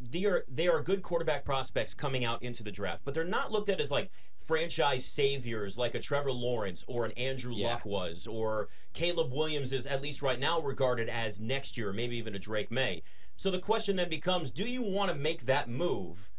they 0.00 0.24
are 0.24 0.44
they 0.48 0.68
are 0.68 0.82
good 0.82 1.02
quarterback 1.02 1.44
prospects 1.44 1.94
coming 1.94 2.24
out 2.24 2.42
into 2.42 2.62
the 2.62 2.72
draft, 2.72 3.02
but 3.04 3.14
they're 3.14 3.24
not 3.24 3.50
looked 3.50 3.68
at 3.70 3.80
as 3.80 3.90
like 3.90 4.10
franchise 4.52 5.06
saviors 5.06 5.78
like 5.78 5.94
a 5.94 5.98
Trevor 5.98 6.32
Lawrence 6.32 6.84
or 6.86 7.06
an 7.06 7.12
Andrew 7.12 7.54
Yeah. 7.54 7.68
Luck 7.68 7.86
was, 7.86 8.26
or 8.26 8.68
Caleb 8.92 9.32
Williams 9.32 9.72
is 9.72 9.86
at 9.86 10.02
least 10.02 10.20
right 10.20 10.38
now 10.38 10.60
regarded 10.60 11.08
as 11.08 11.40
next 11.40 11.78
year, 11.78 11.92
maybe 11.92 12.18
even 12.18 12.34
a 12.34 12.38
Drake 12.38 12.70
Maye. 12.70 13.02
So 13.36 13.50
the 13.50 13.58
question 13.58 13.96
then 13.96 14.10
becomes: 14.10 14.50
Do 14.50 14.64
you 14.64 14.82
want 14.82 15.10
to 15.10 15.16
make 15.16 15.46
that 15.46 15.70
move 15.70 16.30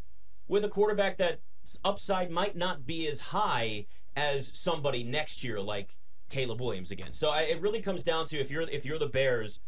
with 0.48 0.63
a 0.63 0.70
quarterback 0.70 1.17
that 1.17 1.41
upside 1.84 2.29
might 2.29 2.55
not 2.55 2.86
be 2.86 3.08
as 3.08 3.20
high 3.20 3.88
as 4.15 4.55
somebody 4.55 5.03
next 5.03 5.43
year 5.43 5.60
like 5.60 5.98
Caleb 6.29 6.62
Williams 6.62 6.91
again. 6.91 7.13
So 7.13 7.29
I, 7.29 7.43
it 7.43 7.62
really 7.62 7.82
comes 7.82 8.03
down 8.03 8.25
to 8.27 8.39
if 8.39 8.50
you're 8.51 8.63
if 8.63 8.86
you're 8.86 9.00
the 9.00 9.08
Bears, 9.08 9.60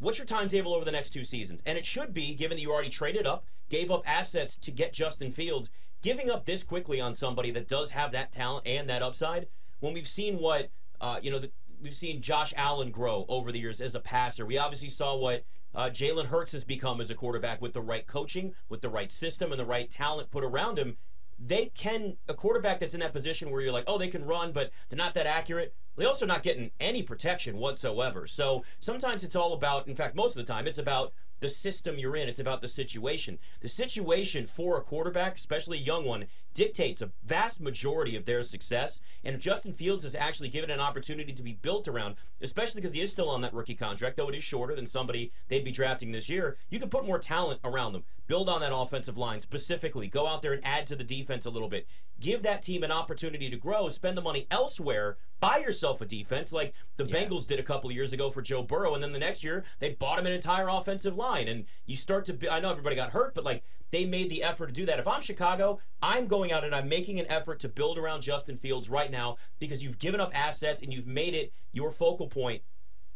what's 0.00 0.18
your 0.18 0.26
timetable 0.26 0.74
over 0.74 0.84
the 0.84 0.92
next 0.92 1.10
two 1.10 1.24
seasons? 1.24 1.62
And 1.64 1.78
it 1.78 1.86
should 1.86 2.12
be 2.12 2.34
given 2.34 2.56
that 2.56 2.62
you 2.62 2.72
already 2.72 2.88
traded 2.88 3.26
up, 3.26 3.44
gave 3.68 3.90
up 3.90 4.02
assets 4.04 4.56
to 4.56 4.70
get 4.70 4.92
Justin 4.92 5.30
Fields, 5.30 5.70
giving 6.02 6.30
up 6.30 6.44
this 6.44 6.64
quickly 6.64 7.00
on 7.00 7.14
somebody 7.14 7.50
that 7.52 7.68
does 7.68 7.90
have 7.90 8.10
that 8.12 8.32
talent 8.32 8.66
and 8.66 8.88
that 8.90 9.02
upside. 9.02 9.46
When 9.78 9.94
we've 9.94 10.08
seen 10.08 10.38
what 10.38 10.70
uh, 11.00 11.18
you 11.22 11.30
know, 11.30 11.38
the, 11.38 11.50
we've 11.82 11.94
seen 11.94 12.20
Josh 12.20 12.52
Allen 12.56 12.90
grow 12.90 13.24
over 13.28 13.50
the 13.50 13.58
years 13.58 13.80
as 13.80 13.94
a 13.94 14.00
passer. 14.00 14.44
We 14.44 14.58
obviously 14.58 14.88
saw 14.88 15.16
what 15.16 15.44
uh, 15.74 15.88
Jalen 15.90 16.26
Hurts 16.26 16.52
has 16.52 16.64
become 16.64 17.00
as 17.00 17.10
a 17.10 17.14
quarterback 17.14 17.60
with 17.60 17.72
the 17.72 17.80
right 17.80 18.06
coaching, 18.06 18.54
with 18.68 18.82
the 18.82 18.88
right 18.88 19.10
system, 19.10 19.50
and 19.52 19.60
the 19.60 19.64
right 19.64 19.88
talent 19.88 20.30
put 20.30 20.44
around 20.44 20.78
him. 20.78 20.96
They 21.38 21.66
can 21.66 22.18
a 22.28 22.34
quarterback 22.34 22.80
that's 22.80 22.92
in 22.92 23.00
that 23.00 23.14
position 23.14 23.50
where 23.50 23.62
you're 23.62 23.72
like, 23.72 23.84
oh, 23.86 23.96
they 23.96 24.08
can 24.08 24.26
run, 24.26 24.52
but 24.52 24.70
they're 24.88 24.98
not 24.98 25.14
that 25.14 25.26
accurate. 25.26 25.74
They 25.96 26.04
also 26.04 26.26
not 26.26 26.42
getting 26.42 26.70
any 26.80 27.02
protection 27.02 27.56
whatsoever. 27.56 28.26
So 28.26 28.64
sometimes 28.78 29.24
it's 29.24 29.36
all 29.36 29.52
about, 29.52 29.88
in 29.88 29.94
fact, 29.94 30.14
most 30.14 30.36
of 30.36 30.44
the 30.44 30.52
time, 30.52 30.66
it's 30.66 30.78
about 30.78 31.12
the 31.40 31.48
system 31.48 31.98
you're 31.98 32.16
in. 32.16 32.28
It's 32.28 32.38
about 32.38 32.60
the 32.60 32.68
situation. 32.68 33.38
The 33.60 33.68
situation 33.68 34.46
for 34.46 34.78
a 34.78 34.82
quarterback, 34.82 35.36
especially 35.36 35.78
a 35.78 35.82
young 35.82 36.04
one, 36.04 36.26
dictates 36.54 37.00
a 37.00 37.10
vast 37.24 37.60
majority 37.60 38.16
of 38.16 38.24
their 38.24 38.42
success. 38.42 39.00
And 39.24 39.34
if 39.34 39.40
Justin 39.40 39.72
Fields 39.72 40.04
is 40.04 40.14
actually 40.14 40.48
given 40.48 40.70
an 40.70 40.80
opportunity 40.80 41.32
to 41.32 41.42
be 41.42 41.58
built 41.62 41.88
around, 41.88 42.16
especially 42.40 42.80
because 42.80 42.94
he 42.94 43.00
is 43.00 43.10
still 43.10 43.28
on 43.28 43.40
that 43.42 43.54
rookie 43.54 43.74
contract, 43.74 44.16
though 44.16 44.28
it 44.28 44.34
is 44.34 44.42
shorter 44.42 44.74
than 44.74 44.86
somebody 44.86 45.32
they'd 45.48 45.64
be 45.64 45.70
drafting 45.70 46.12
this 46.12 46.28
year, 46.28 46.56
you 46.70 46.78
can 46.78 46.88
put 46.88 47.06
more 47.06 47.18
talent 47.18 47.60
around 47.64 47.92
them. 47.92 48.04
Build 48.26 48.48
on 48.48 48.60
that 48.60 48.74
offensive 48.74 49.18
line 49.18 49.40
specifically. 49.40 50.06
Go 50.06 50.26
out 50.26 50.42
there 50.42 50.52
and 50.52 50.64
add 50.64 50.86
to 50.88 50.96
the 50.96 51.02
defense 51.02 51.46
a 51.46 51.50
little 51.50 51.68
bit. 51.68 51.86
Give 52.20 52.42
that 52.42 52.62
team 52.62 52.82
an 52.82 52.92
opportunity 52.92 53.48
to 53.50 53.56
grow. 53.56 53.88
Spend 53.88 54.16
the 54.16 54.22
money 54.22 54.46
elsewhere. 54.50 55.16
Buy 55.40 55.58
yourself 55.58 56.00
a 56.00 56.06
defense 56.06 56.52
like 56.52 56.74
the 56.96 57.06
Yeah. 57.06 57.14
Bengals 57.14 57.46
did 57.46 57.58
a 57.58 57.64
couple 57.64 57.90
of 57.90 57.96
years 57.96 58.12
ago 58.12 58.30
for 58.30 58.42
Joe 58.42 58.62
Burrow, 58.62 58.94
and 58.94 59.02
then 59.02 59.12
the 59.12 59.18
next 59.18 59.42
year 59.42 59.64
they 59.78 59.90
bought 59.94 60.18
him 60.18 60.26
an 60.26 60.32
entire 60.32 60.68
offensive 60.68 61.16
line. 61.16 61.29
And 61.38 61.64
you 61.86 61.96
start 61.96 62.24
to. 62.26 62.32
Be, 62.32 62.48
I 62.48 62.60
know 62.60 62.70
everybody 62.70 62.96
got 62.96 63.10
hurt, 63.10 63.34
but 63.34 63.44
like 63.44 63.62
they 63.90 64.04
made 64.06 64.30
the 64.30 64.42
effort 64.42 64.66
to 64.68 64.72
do 64.72 64.86
that. 64.86 64.98
If 64.98 65.08
I'm 65.08 65.20
Chicago, 65.20 65.80
I'm 66.02 66.26
going 66.26 66.52
out 66.52 66.64
and 66.64 66.74
I'm 66.74 66.88
making 66.88 67.18
an 67.20 67.26
effort 67.28 67.60
to 67.60 67.68
build 67.68 67.98
around 67.98 68.22
Justin 68.22 68.56
Fields 68.56 68.88
right 68.88 69.10
now 69.10 69.36
because 69.58 69.82
you've 69.82 69.98
given 69.98 70.20
up 70.20 70.30
assets 70.34 70.80
and 70.82 70.92
you've 70.92 71.06
made 71.06 71.34
it 71.34 71.52
your 71.72 71.90
focal 71.90 72.28
point 72.28 72.62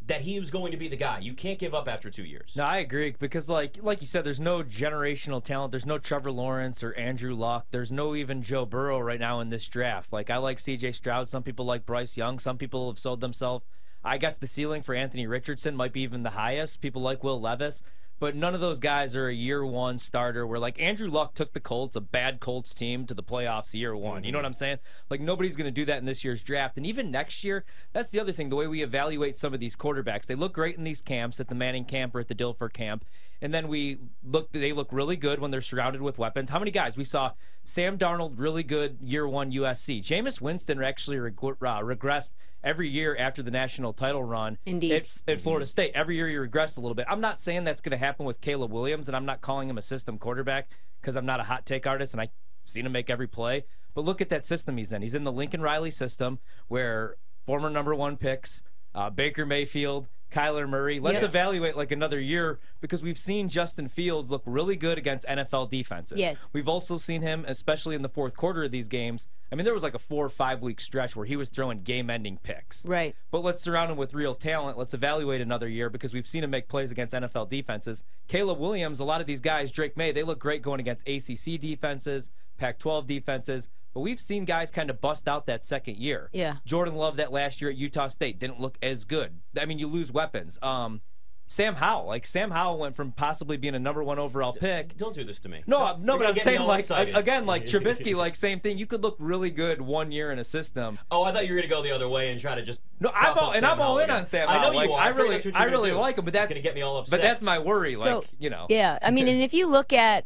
that 0.06 0.20
he 0.20 0.38
was 0.38 0.50
going 0.50 0.70
to 0.70 0.76
be 0.76 0.88
the 0.88 0.96
guy. 0.96 1.18
You 1.18 1.32
can't 1.32 1.58
give 1.58 1.74
up 1.74 1.88
after 1.88 2.10
two 2.10 2.24
years. 2.24 2.54
No, 2.56 2.64
I 2.64 2.78
agree 2.78 3.14
because 3.18 3.48
like 3.48 3.78
like 3.82 4.00
you 4.00 4.06
said, 4.06 4.24
there's 4.24 4.40
no 4.40 4.62
generational 4.62 5.42
talent. 5.42 5.70
There's 5.70 5.86
no 5.86 5.98
Trevor 5.98 6.30
Lawrence 6.30 6.82
or 6.82 6.92
Andrew 6.94 7.34
Luck. 7.34 7.66
There's 7.70 7.92
no 7.92 8.14
even 8.14 8.42
Joe 8.42 8.66
Burrow 8.66 9.00
right 9.00 9.20
now 9.20 9.40
in 9.40 9.48
this 9.48 9.66
draft. 9.66 10.12
Like 10.12 10.30
I 10.30 10.36
like 10.38 10.58
C.J. 10.60 10.92
Stroud. 10.92 11.28
Some 11.28 11.42
people 11.42 11.64
like 11.64 11.86
Bryce 11.86 12.16
Young. 12.16 12.38
Some 12.38 12.58
people 12.58 12.88
have 12.88 12.98
sold 12.98 13.20
themselves. 13.20 13.64
I 14.04 14.18
guess 14.18 14.36
the 14.36 14.46
ceiling 14.46 14.82
for 14.82 14.94
Anthony 14.94 15.26
Richardson 15.26 15.76
might 15.76 15.92
be 15.92 16.02
even 16.02 16.22
the 16.22 16.30
highest. 16.30 16.80
People 16.80 17.02
like 17.02 17.24
Will 17.24 17.40
Levis. 17.40 17.82
But 18.20 18.36
none 18.36 18.54
of 18.54 18.60
those 18.60 18.78
guys 18.78 19.16
are 19.16 19.28
a 19.28 19.34
year 19.34 19.66
one 19.66 19.98
starter 19.98 20.46
where 20.46 20.58
like 20.58 20.80
Andrew 20.80 21.10
Luck 21.10 21.34
took 21.34 21.52
the 21.52 21.60
Colts, 21.60 21.96
a 21.96 22.00
bad 22.00 22.38
Colts 22.38 22.72
team, 22.72 23.06
to 23.06 23.14
the 23.14 23.22
playoffs 23.22 23.74
year 23.74 23.96
one. 23.96 24.22
You 24.22 24.30
know 24.30 24.38
what 24.38 24.46
I'm 24.46 24.52
saying? 24.52 24.78
Like 25.10 25.20
nobody's 25.20 25.56
going 25.56 25.66
to 25.66 25.72
do 25.72 25.84
that 25.86 25.98
in 25.98 26.04
this 26.04 26.24
year's 26.24 26.42
draft. 26.42 26.76
And 26.76 26.86
even 26.86 27.10
next 27.10 27.42
year, 27.42 27.64
that's 27.92 28.10
the 28.12 28.20
other 28.20 28.32
thing, 28.32 28.48
the 28.48 28.56
way 28.56 28.68
we 28.68 28.82
evaluate 28.82 29.36
some 29.36 29.52
of 29.52 29.58
these 29.58 29.74
quarterbacks. 29.74 30.26
They 30.26 30.36
look 30.36 30.52
great 30.52 30.76
in 30.76 30.84
these 30.84 31.02
camps 31.02 31.40
at 31.40 31.48
the 31.48 31.54
Manning 31.56 31.84
camp 31.84 32.14
or 32.14 32.20
at 32.20 32.28
the 32.28 32.34
Dilfer 32.36 32.72
camp. 32.72 33.04
And 33.42 33.52
then 33.52 33.68
we 33.68 33.98
look 34.22 34.52
they 34.52 34.72
look 34.72 34.88
really 34.92 35.16
good 35.16 35.40
when 35.40 35.50
they're 35.50 35.60
surrounded 35.60 36.00
with 36.00 36.16
weapons. 36.16 36.50
How 36.50 36.60
many 36.60 36.70
guys? 36.70 36.96
We 36.96 37.04
saw 37.04 37.32
Sam 37.64 37.98
Darnold 37.98 38.34
really 38.36 38.62
good 38.62 38.98
year 39.02 39.28
one 39.28 39.50
USC. 39.50 40.02
Jameis 40.02 40.40
Winston 40.40 40.82
actually 40.82 41.18
reg- 41.18 41.36
uh, 41.42 41.82
regressed 41.82 42.30
every 42.64 42.88
year 42.88 43.14
after 43.16 43.42
the 43.42 43.50
national 43.50 43.92
title 43.92 44.24
run 44.24 44.58
Indeed. 44.66 44.92
at, 44.92 45.08
at 45.28 45.40
Florida 45.40 45.66
State. 45.66 45.92
Every 45.94 46.16
year 46.16 46.28
he 46.28 46.34
regressed 46.34 46.78
a 46.78 46.80
little 46.80 46.94
bit. 46.94 47.06
I'm 47.08 47.20
not 47.20 47.38
saying 47.38 47.64
that's 47.64 47.80
going 47.80 47.92
to 47.92 47.98
happen 47.98 48.26
with 48.26 48.40
Caleb 48.40 48.72
Williams, 48.72 49.08
and 49.08 49.14
I'm 49.14 49.26
not 49.26 49.42
calling 49.42 49.68
him 49.68 49.78
a 49.78 49.82
system 49.82 50.18
quarterback 50.18 50.68
because 51.00 51.16
I'm 51.16 51.26
not 51.26 51.38
a 51.38 51.44
hot 51.44 51.66
take 51.66 51.86
artist 51.86 52.14
and 52.14 52.22
I've 52.22 52.30
seen 52.64 52.86
him 52.86 52.92
make 52.92 53.10
every 53.10 53.28
play. 53.28 53.64
But 53.94 54.04
look 54.04 54.20
at 54.20 54.30
that 54.30 54.44
system 54.44 54.76
he's 54.76 54.92
in. 54.92 55.02
He's 55.02 55.14
in 55.14 55.24
the 55.24 55.30
Lincoln 55.30 55.60
Riley 55.60 55.90
system 55.90 56.40
where 56.66 57.16
former 57.46 57.70
number 57.70 57.94
one 57.94 58.16
picks, 58.16 58.62
uh, 58.94 59.10
Baker 59.10 59.46
Mayfield, 59.46 60.08
Kyler 60.34 60.68
Murray. 60.68 60.98
Let's 60.98 61.20
Yep. 61.22 61.30
evaluate 61.30 61.76
like 61.76 61.92
another 61.92 62.20
year 62.20 62.58
because 62.80 63.02
we've 63.02 63.18
seen 63.18 63.48
Justin 63.48 63.86
Fields 63.86 64.30
look 64.30 64.42
really 64.44 64.74
good 64.74 64.98
against 64.98 65.24
NFL 65.28 65.66
defenses. 65.70 66.18
Yes. 66.18 66.38
We've 66.52 66.68
also 66.68 66.96
seen 66.96 67.22
him, 67.22 67.44
especially 67.46 67.94
in 67.94 68.02
the 68.02 68.08
fourth 68.08 68.36
quarter 68.36 68.64
of 68.64 68.72
these 68.72 68.88
games. 68.88 69.28
I 69.52 69.54
mean, 69.54 69.64
there 69.64 69.72
was 69.74 69.84
like 69.84 69.94
a 69.94 69.98
four 69.98 70.24
or 70.26 70.28
five 70.30 70.60
week 70.60 70.80
stretch 70.80 71.14
where 71.14 71.24
he 71.24 71.36
was 71.36 71.48
throwing 71.50 71.82
game 71.82 72.10
ending 72.10 72.38
picks. 72.42 72.84
Right. 72.84 73.14
But 73.30 73.44
let's 73.44 73.60
surround 73.60 73.92
him 73.92 73.96
with 73.96 74.12
real 74.12 74.34
talent. 74.34 74.76
Let's 74.76 74.94
evaluate 74.94 75.40
another 75.40 75.68
year 75.68 75.88
because 75.88 76.12
we've 76.12 76.26
seen 76.26 76.42
him 76.42 76.50
make 76.50 76.68
plays 76.68 76.90
against 76.90 77.14
NFL 77.14 77.48
defenses. 77.48 78.02
Caleb 78.26 78.58
Williams, 78.58 78.98
a 78.98 79.04
lot 79.04 79.20
of 79.20 79.28
these 79.28 79.40
guys, 79.40 79.70
Drake 79.70 79.96
Maye, 79.96 80.10
they 80.12 80.24
look 80.24 80.40
great 80.40 80.62
going 80.62 80.80
against 80.80 81.06
ACC 81.08 81.60
defenses, 81.60 82.30
Pac 82.58 82.78
12 82.78 83.06
defenses. 83.06 83.68
But 83.94 84.00
we've 84.00 84.20
seen 84.20 84.44
guys 84.44 84.70
kind 84.70 84.90
of 84.90 85.00
bust 85.00 85.28
out 85.28 85.46
that 85.46 85.62
second 85.64 85.96
year. 85.98 86.28
Yeah. 86.32 86.56
Jordan 86.66 86.96
Love 86.96 87.16
that 87.16 87.32
last 87.32 87.60
year 87.62 87.70
at 87.70 87.76
Utah 87.76 88.08
State 88.08 88.38
didn't 88.40 88.60
look 88.60 88.76
as 88.82 89.04
good. 89.04 89.38
I 89.58 89.64
mean, 89.66 89.78
you 89.78 89.86
lose 89.86 90.12
weapons. 90.12 90.58
Um, 90.62 91.00
Sam 91.46 91.74
Howell, 91.74 92.06
like 92.06 92.24
Sam 92.24 92.50
Howell 92.50 92.78
went 92.78 92.96
from 92.96 93.12
possibly 93.12 93.58
being 93.58 93.74
a 93.74 93.78
number 93.78 94.02
one 94.02 94.18
overall 94.18 94.54
pick 94.54 94.96
Don't 94.96 95.14
do 95.14 95.24
this 95.24 95.40
to 95.40 95.50
me. 95.50 95.62
no, 95.66 95.78
Don't- 95.78 96.00
no, 96.00 96.16
but 96.18 96.26
I'm 96.26 96.34
saying 96.36 96.62
like 96.62 96.80
excited. 96.80 97.14
again, 97.14 97.44
like 97.44 97.66
Trubisky, 97.66 98.16
like 98.16 98.34
same 98.34 98.60
thing. 98.60 98.78
You 98.78 98.86
could 98.86 99.02
look 99.02 99.14
really 99.18 99.50
good 99.50 99.80
one 99.82 100.10
year 100.10 100.32
in 100.32 100.38
a 100.38 100.44
system. 100.44 100.98
Oh, 101.10 101.22
I 101.22 101.32
thought 101.32 101.46
you 101.46 101.52
were 101.54 101.60
gonna 101.60 101.68
go 101.68 101.82
the 101.82 101.94
other 101.94 102.08
way 102.08 102.32
and 102.32 102.40
try 102.40 102.54
to 102.54 102.62
just. 102.62 102.80
No, 102.98 103.10
I'm 103.14 103.36
all, 103.36 103.50
and 103.52 103.60
Sam 103.60 103.72
I'm 103.72 103.80
all 103.82 103.98
in 103.98 104.04
again. 104.04 104.16
on 104.16 104.26
Sam. 104.26 104.48
I 104.48 104.54
know 104.54 104.72
Howell. 104.72 104.84
you 104.86 104.92
are. 104.92 105.00
I 105.02 105.08
really, 105.10 105.34
that's 105.34 105.44
what 105.44 105.56
I 105.56 105.64
really 105.64 105.90
do. 105.90 105.98
like 105.98 106.16
him, 106.16 106.24
but 106.24 106.34
It's 106.34 106.38
that's 106.40 106.48
gonna 106.54 106.62
get 106.62 106.74
me 106.74 106.80
all 106.80 106.96
upset. 106.96 107.20
But 107.20 107.22
that's 107.22 107.42
my 107.42 107.58
worry. 107.58 107.92
So- 107.92 108.20
like 108.20 108.28
you 108.38 108.48
know, 108.48 108.64
Yeah, 108.70 108.98
I 109.02 109.10
mean, 109.10 109.28
and 109.28 109.42
if 109.42 109.52
you 109.52 109.66
look 109.66 109.92
at, 109.92 110.24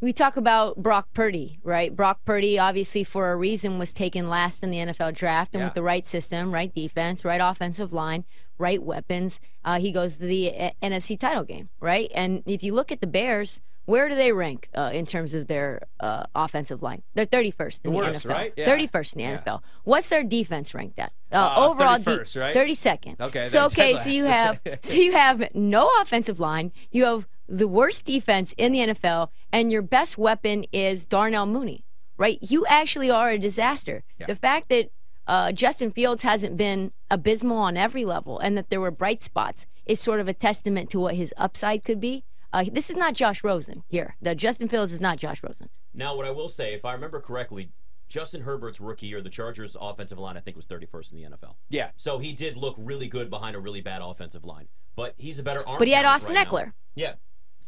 we 0.00 0.12
talk 0.12 0.36
about 0.36 0.76
Brock 0.76 1.08
Purdy, 1.14 1.58
right? 1.62 1.94
Brock 1.94 2.20
Purdy, 2.24 2.58
obviously, 2.58 3.02
for 3.04 3.32
a 3.32 3.36
reason, 3.36 3.78
was 3.78 3.92
taken 3.92 4.28
last 4.28 4.62
in 4.62 4.70
the 4.70 4.78
NFL 4.78 5.12
draft, 5.14 5.54
and 5.54 5.60
Yeah. 5.60 5.66
with 5.66 5.74
the 5.74 5.82
right 5.82 6.06
system, 6.06 6.52
right 6.52 6.72
defense, 6.74 7.24
right 7.24 7.40
offensive 7.42 7.92
line, 7.92 8.24
right 8.58 8.82
weapons, 8.82 9.40
uh, 9.64 9.78
he 9.80 9.90
goes 9.92 10.16
to 10.16 10.26
the 10.26 10.54
uh, 10.56 10.70
NFC 10.82 11.16
title 11.18 11.44
game, 11.44 11.68
right? 11.80 12.10
And 12.14 12.42
if 12.46 12.62
you 12.62 12.74
look 12.74 12.92
at 12.92 13.00
the 13.00 13.06
Bears, 13.06 13.60
where 13.86 14.08
do 14.08 14.14
they 14.14 14.32
rank 14.32 14.68
uh, 14.74 14.90
in 14.92 15.06
terms 15.06 15.32
of 15.34 15.46
their 15.46 15.80
uh, 15.98 16.24
offensive 16.34 16.82
line? 16.82 17.02
They're 17.14 17.24
31st 17.26 17.80
in 17.84 17.90
The 17.92 17.98
the, 18.00 18.06
worst, 18.06 18.26
NFL. 18.26 18.30
right? 18.34 18.52
Yeah. 18.56 18.66
31st 18.66 19.12
in 19.14 19.18
the 19.18 19.24
Yeah. 19.24 19.36
NFL. 19.38 19.62
What's 19.84 20.08
their 20.10 20.22
defense 20.22 20.74
ranked 20.74 20.98
at? 20.98 21.12
Uh, 21.32 21.36
Uh, 21.56 21.66
overall, 21.70 21.98
31st, 21.98 22.40
right? 22.40 22.54
32nd. 22.54 23.20
Okay, 23.20 23.46
So 23.46 23.64
okay, 23.66 23.96
so 24.02 24.10
you 24.10 24.26
have 24.26 24.60
so 24.80 24.94
you 24.94 25.12
have 25.12 25.54
no 25.54 25.90
offensive 26.02 26.38
line. 26.38 26.70
You 26.90 27.04
have 27.06 27.26
the 27.48 27.68
worst 27.68 28.04
defense 28.04 28.54
in 28.56 28.72
the 28.72 28.78
NFL, 28.78 29.28
and 29.52 29.72
your 29.72 29.82
best 29.82 30.18
weapon 30.18 30.64
is 30.72 31.04
Darnell 31.04 31.46
Mooney. 31.46 31.84
Right? 32.16 32.38
You 32.42 32.66
actually 32.66 33.10
are 33.10 33.30
a 33.30 33.38
disaster. 33.38 34.02
Yeah. 34.18 34.26
The 34.26 34.34
fact 34.34 34.68
that 34.70 34.90
uh, 35.28 35.52
Justin 35.52 35.92
Fields 35.92 36.22
hasn't 36.22 36.56
been 36.56 36.90
abysmal 37.10 37.58
on 37.58 37.76
every 37.76 38.04
level, 38.04 38.38
and 38.38 38.56
that 38.56 38.70
there 38.70 38.80
were 38.80 38.90
bright 38.90 39.22
spots, 39.22 39.66
is 39.86 40.00
sort 40.00 40.18
of 40.20 40.26
a 40.28 40.34
testament 40.34 40.90
to 40.90 40.98
what 41.00 41.14
his 41.14 41.32
upside 41.36 41.84
could 41.84 42.00
be. 42.00 42.24
Uh, 42.52 42.64
this 42.72 42.90
is 42.90 42.96
not 42.96 43.14
Josh 43.14 43.44
Rosen 43.44 43.84
here. 43.88 44.16
The 44.22 44.34
Justin 44.34 44.68
Fields 44.68 44.92
is 44.92 45.00
not 45.00 45.18
Josh 45.18 45.42
Rosen. 45.42 45.68
Now, 45.94 46.16
what 46.16 46.26
I 46.26 46.30
will 46.30 46.48
say, 46.48 46.74
if 46.74 46.84
I 46.84 46.92
remember 46.92 47.20
correctly, 47.20 47.70
Justin 48.08 48.40
Herbert's 48.42 48.80
rookie 48.80 49.06
year, 49.06 49.20
the 49.20 49.28
Chargers' 49.30 49.76
offensive 49.78 50.18
line, 50.18 50.36
I 50.36 50.40
think, 50.40 50.56
was 50.56 50.66
31st 50.66 51.12
in 51.12 51.18
the 51.18 51.36
NFL. 51.36 51.54
yeah. 51.68 51.90
So 51.96 52.18
he 52.18 52.32
did 52.32 52.56
look 52.56 52.74
really 52.78 53.06
good 53.06 53.28
behind 53.30 53.54
a 53.54 53.58
really 53.60 53.82
bad 53.82 54.00
offensive 54.02 54.44
line. 54.44 54.68
But 54.96 55.14
he's 55.18 55.38
a 55.38 55.42
better 55.42 55.66
arm. 55.68 55.78
But 55.78 55.88
he 55.88 55.94
had 55.94 56.06
Austin 56.06 56.34
right 56.34 56.50
now. 56.50 56.58
Ekeler, 56.58 56.72
Yeah. 56.94 57.14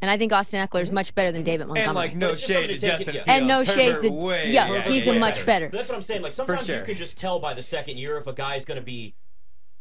And 0.02 0.11
I 0.11 0.16
think 0.16 0.33
Austin 0.33 0.66
Ekeler 0.66 0.83
is 0.83 0.88
mm-hmm. 0.88 0.95
much 0.97 1.14
better 1.14 1.30
than 1.30 1.42
David 1.42 1.66
Montgomery. 1.66 1.87
And 1.87 1.95
like 1.95 2.16
no 2.16 2.30
it's 2.30 2.40
just 2.40 2.52
shade 2.52 2.69
to 2.69 2.78
to 2.78 2.87
it- 2.87 2.88
Justin 2.88 3.14
yeah. 3.14 3.25
Fields. 3.25 3.28
And 3.28 3.47
no 3.47 3.64
shade 3.64 4.00
to- 4.02 4.11
way, 4.11 4.50
yeah, 4.50 4.66
Herbert's 4.66 4.88
he's 4.88 5.07
way 5.07 5.16
a 5.16 5.21
much 5.21 5.45
better. 5.45 5.69
But 5.69 5.78
that's 5.78 5.88
what 5.88 5.97
I'm 5.97 6.02
saying. 6.02 6.23
Like 6.23 6.33
sometimes 6.33 6.66
sure. 6.66 6.78
you 6.78 6.85
can 6.85 6.97
just 6.97 7.16
tell 7.16 7.38
by 7.38 7.54
the 7.54 7.62
second 7.62 7.99
year 7.99 8.16
if 8.16 8.26
a 8.26 8.33
guy's 8.33 8.64
going 8.64 8.80
to 8.80 8.85
be 8.85 9.14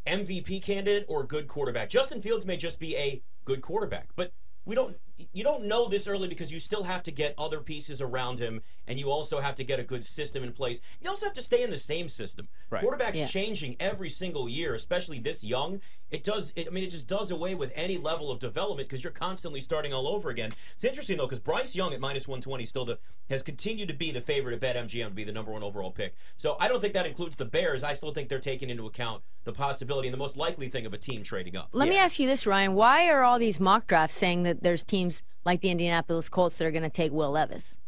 MVP 0.06 0.62
candidate 0.62 1.06
or 1.08 1.22
a 1.22 1.28
good 1.28 1.48
quarterback. 1.48 1.90
Justin 1.90 2.22
Fields 2.22 2.46
may 2.46 2.58
just 2.58 2.80
be 2.80 2.96
a 2.96 3.22
good 3.46 3.62
quarterback, 3.62 4.10
but 4.16 4.34
we 4.66 4.76
don't. 4.76 4.96
You 5.34 5.44
don't 5.44 5.66
know 5.66 5.90
this 5.90 6.08
early 6.08 6.28
because 6.30 6.52
you 6.52 6.60
still 6.60 6.84
have 6.84 7.04
to 7.04 7.12
get 7.12 7.34
other 7.38 7.60
pieces 7.60 8.02
around 8.02 8.40
him, 8.40 8.62
and 8.88 8.98
you 8.98 9.12
also 9.12 9.42
have 9.42 9.56
to 9.56 9.64
get 9.64 9.80
a 9.80 9.84
good 9.84 10.04
system 10.04 10.44
in 10.44 10.54
place. 10.54 10.80
You 11.02 11.10
also 11.10 11.26
have 11.26 11.34
to 11.34 11.42
stay 11.42 11.62
in 11.64 11.70
the 11.70 11.78
same 11.78 12.08
system. 12.08 12.48
Right. 12.70 12.84
Quarterbacks 12.84 13.18
Yeah. 13.18 13.26
changing 13.26 13.76
every 13.80 14.10
single 14.10 14.48
year, 14.48 14.76
especially 14.76 15.20
this 15.20 15.44
young. 15.44 15.82
It 16.12 16.24
does. 16.24 16.54
It, 16.56 16.68
I 16.68 16.70
mean, 16.72 16.84
it 16.84 16.90
just 16.90 17.08
does 17.08 17.32
away 17.32 17.56
with 17.56 17.72
any 17.76 17.98
level 17.98 18.32
of 18.32 18.40
development 18.40 18.90
because 18.90 19.04
you're 19.04 19.14
constantly 19.14 19.62
starting 19.62 19.94
all 19.94 20.08
over 20.08 20.30
again. 20.30 20.52
It's 20.74 20.84
interesting 20.84 21.18
though 21.18 21.26
because 21.26 21.40
Bryce 21.40 21.76
Young 21.76 21.94
at 21.94 22.00
minus 22.00 22.28
120 22.28 22.66
still 22.66 22.86
the 22.86 23.00
has 23.30 23.44
continued 23.44 23.88
to 23.90 23.94
be 23.94 24.12
the 24.12 24.22
favorite 24.22 24.62
at 24.62 24.76
BetMGM 24.76 25.10
to 25.10 25.14
be 25.14 25.24
the 25.24 25.32
number 25.32 25.52
one 25.52 25.64
overall 25.64 25.92
pick. 25.92 26.16
So 26.38 26.58
I 26.60 26.68
don't 26.68 26.82
think 26.82 26.94
that 26.94 27.06
includes 27.06 27.36
the 27.36 27.46
Bears. 27.46 27.84
I 27.84 27.94
still 27.94 28.12
think 28.12 28.30
they're 28.30 28.40
taking 28.40 28.70
into 28.70 28.88
account 28.88 29.24
the 29.44 29.54
possibility 29.54 30.08
and 30.08 30.14
the 30.14 30.20
most 30.20 30.38
likely 30.38 30.68
thing 30.68 30.86
of 30.86 30.94
a 30.94 30.98
team 30.98 31.24
trading 31.24 31.56
up. 31.56 31.70
Let 31.74 31.90
me 31.90 31.98
ask 31.98 32.20
you 32.20 32.28
this, 32.28 32.48
Ryan. 32.48 32.74
Why 32.74 33.10
are 33.10 33.24
all 33.24 33.40
these 33.40 33.60
mock 33.60 33.88
drafts 33.88 34.16
saying 34.16 34.44
that 34.44 34.64
there's 34.64 34.84
teams 34.84 35.22
like 35.46 35.62
the 35.62 35.70
Indianapolis 35.70 36.30
Colts 36.30 36.58
that 36.58 36.66
are 36.66 36.72
going 36.72 36.84
to 36.84 36.90
take 36.90 37.12
Will 37.12 37.32
Levis? 37.32 37.80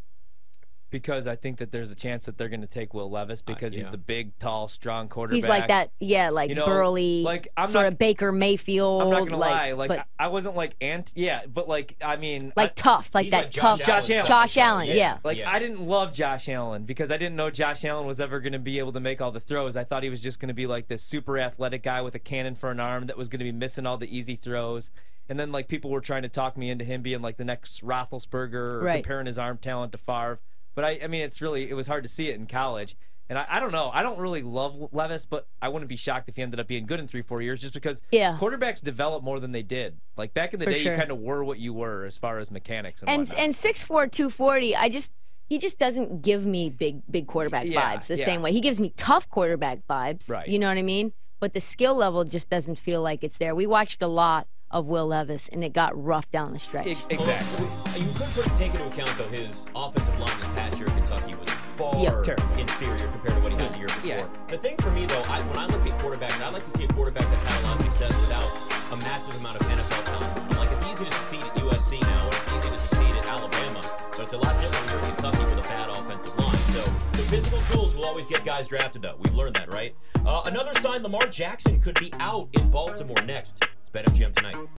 Because 0.91 1.25
I 1.25 1.35
think 1.35 1.57
that 1.57 1.71
there's 1.71 1.91
a 1.91 1.95
chance 1.95 2.25
that 2.25 2.37
they're 2.37 2.49
going 2.49 2.61
to 2.61 2.67
take 2.67 2.93
Will 2.93 3.09
Levis 3.09 3.39
uh, 3.39 3.43
because 3.53 3.73
he's 3.73 3.85
yeah. 3.85 3.91
the 3.91 3.97
big, 3.97 4.37
tall, 4.37 4.67
strong 4.67 5.07
quarterback. 5.07 5.35
He's 5.35 5.47
like 5.47 5.69
that, 5.69 5.91
yeah, 5.99 6.29
like 6.29 6.49
You 6.49 6.55
know, 6.55 6.65
burly, 6.65 7.23
like, 7.23 7.47
I'm 7.57 7.67
sort 7.67 7.85
not- 7.85 7.93
of 7.93 7.97
Baker 7.97 8.31
Mayfield. 8.31 9.01
I'm 9.01 9.09
not 9.09 9.23
gonna 9.27 9.37
like, 9.37 9.51
lie, 9.51 9.71
like 9.71 9.87
but 9.87 9.99
I 10.19 10.25
I 10.25 10.27
wasn't 10.27 10.55
like 10.55 10.75
ant, 10.81 11.13
yeah, 11.15 11.41
but 11.51 11.67
like 11.67 11.95
I 12.03 12.17
mean, 12.17 12.53
like 12.55 12.71
I, 12.71 12.73
tough, 12.75 13.09
like 13.15 13.29
that 13.31 13.45
like 13.45 13.51
tough. 13.51 13.79
Josh 13.79 13.87
Josh 14.07 14.09
Allen. 14.11 14.27
Josh 14.27 14.57
Allen, 14.57 14.87
yeah. 14.89 15.17
Like 15.23 15.37
Yeah. 15.37 15.49
I 15.51 15.57
didn't 15.57 15.87
love 15.87 16.13
Josh 16.13 16.47
Allen 16.49 16.83
because 16.83 17.09
I 17.09 17.17
didn't 17.17 17.35
know 17.35 17.49
Josh 17.49 17.83
Allen 17.85 18.05
was 18.05 18.19
ever 18.19 18.39
going 18.39 18.53
to 18.53 18.59
be 18.59 18.77
able 18.79 18.91
to 18.91 18.99
make 18.99 19.21
all 19.21 19.31
the 19.31 19.39
throws. 19.39 19.75
I 19.75 19.83
thought 19.83 20.03
he 20.03 20.09
was 20.09 20.21
just 20.21 20.39
going 20.39 20.49
to 20.49 20.53
be 20.53 20.67
like 20.67 20.87
this 20.87 21.01
super 21.01 21.39
athletic 21.39 21.83
guy 21.83 22.01
with 22.01 22.13
a 22.15 22.19
cannon 22.19 22.55
for 22.55 22.69
an 22.69 22.79
arm 22.79 23.07
that 23.07 23.17
was 23.17 23.29
going 23.29 23.39
to 23.39 23.45
be 23.45 23.51
missing 23.51 23.85
all 23.85 23.97
the 23.97 24.15
easy 24.15 24.35
throws. 24.35 24.91
And 25.29 25.39
then 25.39 25.51
like 25.51 25.67
people 25.69 25.89
were 25.91 26.01
trying 26.01 26.23
to 26.23 26.29
talk 26.29 26.57
me 26.57 26.69
into 26.69 26.83
him 26.83 27.01
being 27.01 27.21
like 27.21 27.37
the 27.37 27.45
next 27.45 27.85
Roethlisberger 27.85 28.53
or 28.53 28.79
Right. 28.81 29.03
comparing 29.03 29.27
his 29.27 29.39
arm 29.39 29.57
talent 29.57 29.91
to 29.93 29.97
Favre. 29.97 30.39
But 30.75 30.85
I, 30.85 30.99
I 31.03 31.07
mean, 31.07 31.21
it's 31.21 31.41
really 31.41 31.69
it 31.69 31.73
was 31.73 31.87
hard 31.87 32.03
to 32.03 32.09
see 32.09 32.29
it 32.29 32.35
in 32.35 32.47
college. 32.47 32.95
And 33.29 33.39
I, 33.39 33.45
I 33.49 33.59
don't 33.61 33.71
know. 33.71 33.89
I 33.93 34.03
don't 34.03 34.19
really 34.19 34.41
love 34.41 34.89
Levis, 34.91 35.25
but 35.25 35.47
I 35.61 35.69
wouldn't 35.69 35.87
be 35.87 35.95
shocked 35.95 36.27
if 36.27 36.35
he 36.35 36.41
ended 36.41 36.59
up 36.59 36.67
being 36.67 36.85
good 36.85 36.99
in 36.99 37.07
three, 37.07 37.21
four 37.21 37.41
years 37.41 37.61
just 37.61 37.73
because 37.73 38.01
Yeah. 38.11 38.35
quarterbacks 38.37 38.83
develop 38.83 39.23
more 39.23 39.39
than 39.39 39.53
they 39.53 39.63
did. 39.63 39.97
Like 40.17 40.33
back 40.33 40.53
in 40.53 40.59
the 40.59 40.65
For 40.65 40.71
day, 40.71 40.77
sure. 40.79 40.91
you 40.93 40.97
kind 40.99 41.11
of 41.11 41.19
were 41.19 41.41
what 41.43 41.57
you 41.57 41.73
were 41.73 42.03
as 42.03 42.17
far 42.17 42.39
as 42.39 42.51
mechanics 42.51 43.01
and, 43.01 43.09
and 43.09 43.19
whatnot. 43.21 43.39
and 43.39 43.55
six 43.55 43.83
four 43.85 44.07
two 44.07 44.29
forty. 44.29 44.75
I 44.75 44.89
just 44.89 45.13
he 45.47 45.57
just 45.59 45.79
doesn't 45.79 46.21
give 46.21 46.45
me 46.45 46.69
big 46.69 47.03
big 47.09 47.27
quarterback 47.27 47.65
Yeah, 47.65 47.95
vibes 47.95 48.07
the 48.07 48.17
yeah. 48.17 48.25
same 48.25 48.41
way. 48.41 48.51
He 48.51 48.59
gives 48.61 48.79
me 48.81 48.91
tough 48.97 49.29
quarterback 49.29 49.79
vibes. 49.89 50.29
Right. 50.29 50.47
You 50.49 50.59
know 50.59 50.67
what 50.67 50.77
I 50.77 50.81
mean? 50.81 51.13
But 51.39 51.53
the 51.53 51.61
skill 51.61 51.95
level 51.95 52.23
just 52.25 52.49
doesn't 52.49 52.79
feel 52.79 53.01
like 53.01 53.23
it's 53.23 53.37
there. 53.37 53.55
We 53.55 53.65
watched 53.65 54.01
a 54.01 54.07
lot 54.07 54.47
of 54.71 54.87
Will 54.87 55.07
Levis, 55.07 55.49
and 55.49 55.63
it 55.63 55.73
got 55.73 55.91
rough 56.01 56.29
down 56.31 56.53
the 56.53 56.59
stretch. 56.59 56.87
E- 56.87 56.97
exactly. 57.09 57.65
You 57.97 58.07
could 58.15 58.27
put, 58.33 58.45
take 58.57 58.71
into 58.73 58.85
account 58.87 59.11
though 59.17 59.27
his 59.29 59.69
offensive 59.75 60.17
line 60.19 60.37
this 60.39 60.47
past 60.49 60.79
year 60.79 60.89
at 60.89 60.95
Kentucky 60.95 61.35
was 61.35 61.49
far 61.77 61.95
Yeah. 61.97 62.21
Terrible. 62.23 62.43
inferior 62.59 63.07
compared 63.07 63.35
to 63.35 63.41
what 63.41 63.51
he 63.51 63.57
had 63.57 63.73
the 63.73 63.77
year 63.77 63.87
before. 63.87 64.09
Yeah. 64.09 64.25
The 64.47 64.57
thing 64.57 64.77
for 64.77 64.91
me 64.91 65.05
though, 65.05 65.21
I, 65.27 65.41
when 65.43 65.57
I 65.57 65.65
look 65.67 65.85
at 65.85 65.97
quarterbacks, 65.99 66.39
I 66.41 66.49
like 66.49 66.63
to 66.63 66.71
see 66.71 66.83
a 66.83 66.87
quarterback 66.89 67.29
that's 67.29 67.43
had 67.43 67.63
a 67.63 67.67
lot 67.67 67.79
of 67.79 67.85
success 67.85 68.09
without 68.21 68.49
a 68.93 68.97
massive 68.97 69.37
amount 69.39 69.59
of 69.61 69.67
NFL 69.67 70.03
talent. 70.05 70.51
I'm 70.51 70.57
like, 70.57 70.71
it's 70.71 70.85
easy 70.91 71.05
to 71.05 71.11
succeed 71.11 71.41
at 71.41 71.53
USC 71.55 72.01
now, 72.01 72.23
and 72.25 72.33
it's 72.33 72.47
easy 72.53 72.69
to 72.69 72.79
succeed 72.79 73.15
at 73.15 73.25
Alabama, 73.27 73.81
but 74.11 74.21
it's 74.21 74.33
a 74.33 74.37
lot 74.37 74.59
different 74.59 74.85
when 74.87 74.99
you're 74.99 75.09
in 75.09 75.15
Kentucky 75.15 75.43
with 75.45 75.59
a 75.59 75.67
bad 75.69 75.89
offensive 75.89 76.37
line. 76.37 76.57
So 76.75 76.81
the 77.17 77.23
physical 77.29 77.59
tools 77.61 77.95
will 77.95 78.05
always 78.05 78.25
get 78.25 78.43
guys 78.45 78.67
drafted 78.67 79.01
though. 79.01 79.15
We've 79.19 79.33
learned 79.35 79.55
that, 79.55 79.73
right? 79.73 79.95
Uh, 80.25 80.43
another 80.45 80.73
sign: 80.81 81.03
Lamar 81.03 81.25
Jackson 81.27 81.79
could 81.81 81.99
be 81.99 82.11
out 82.19 82.49
in 82.53 82.69
Baltimore 82.69 83.21
next. 83.25 83.65
BetMGM 83.93 84.31
tonight. 84.31 84.61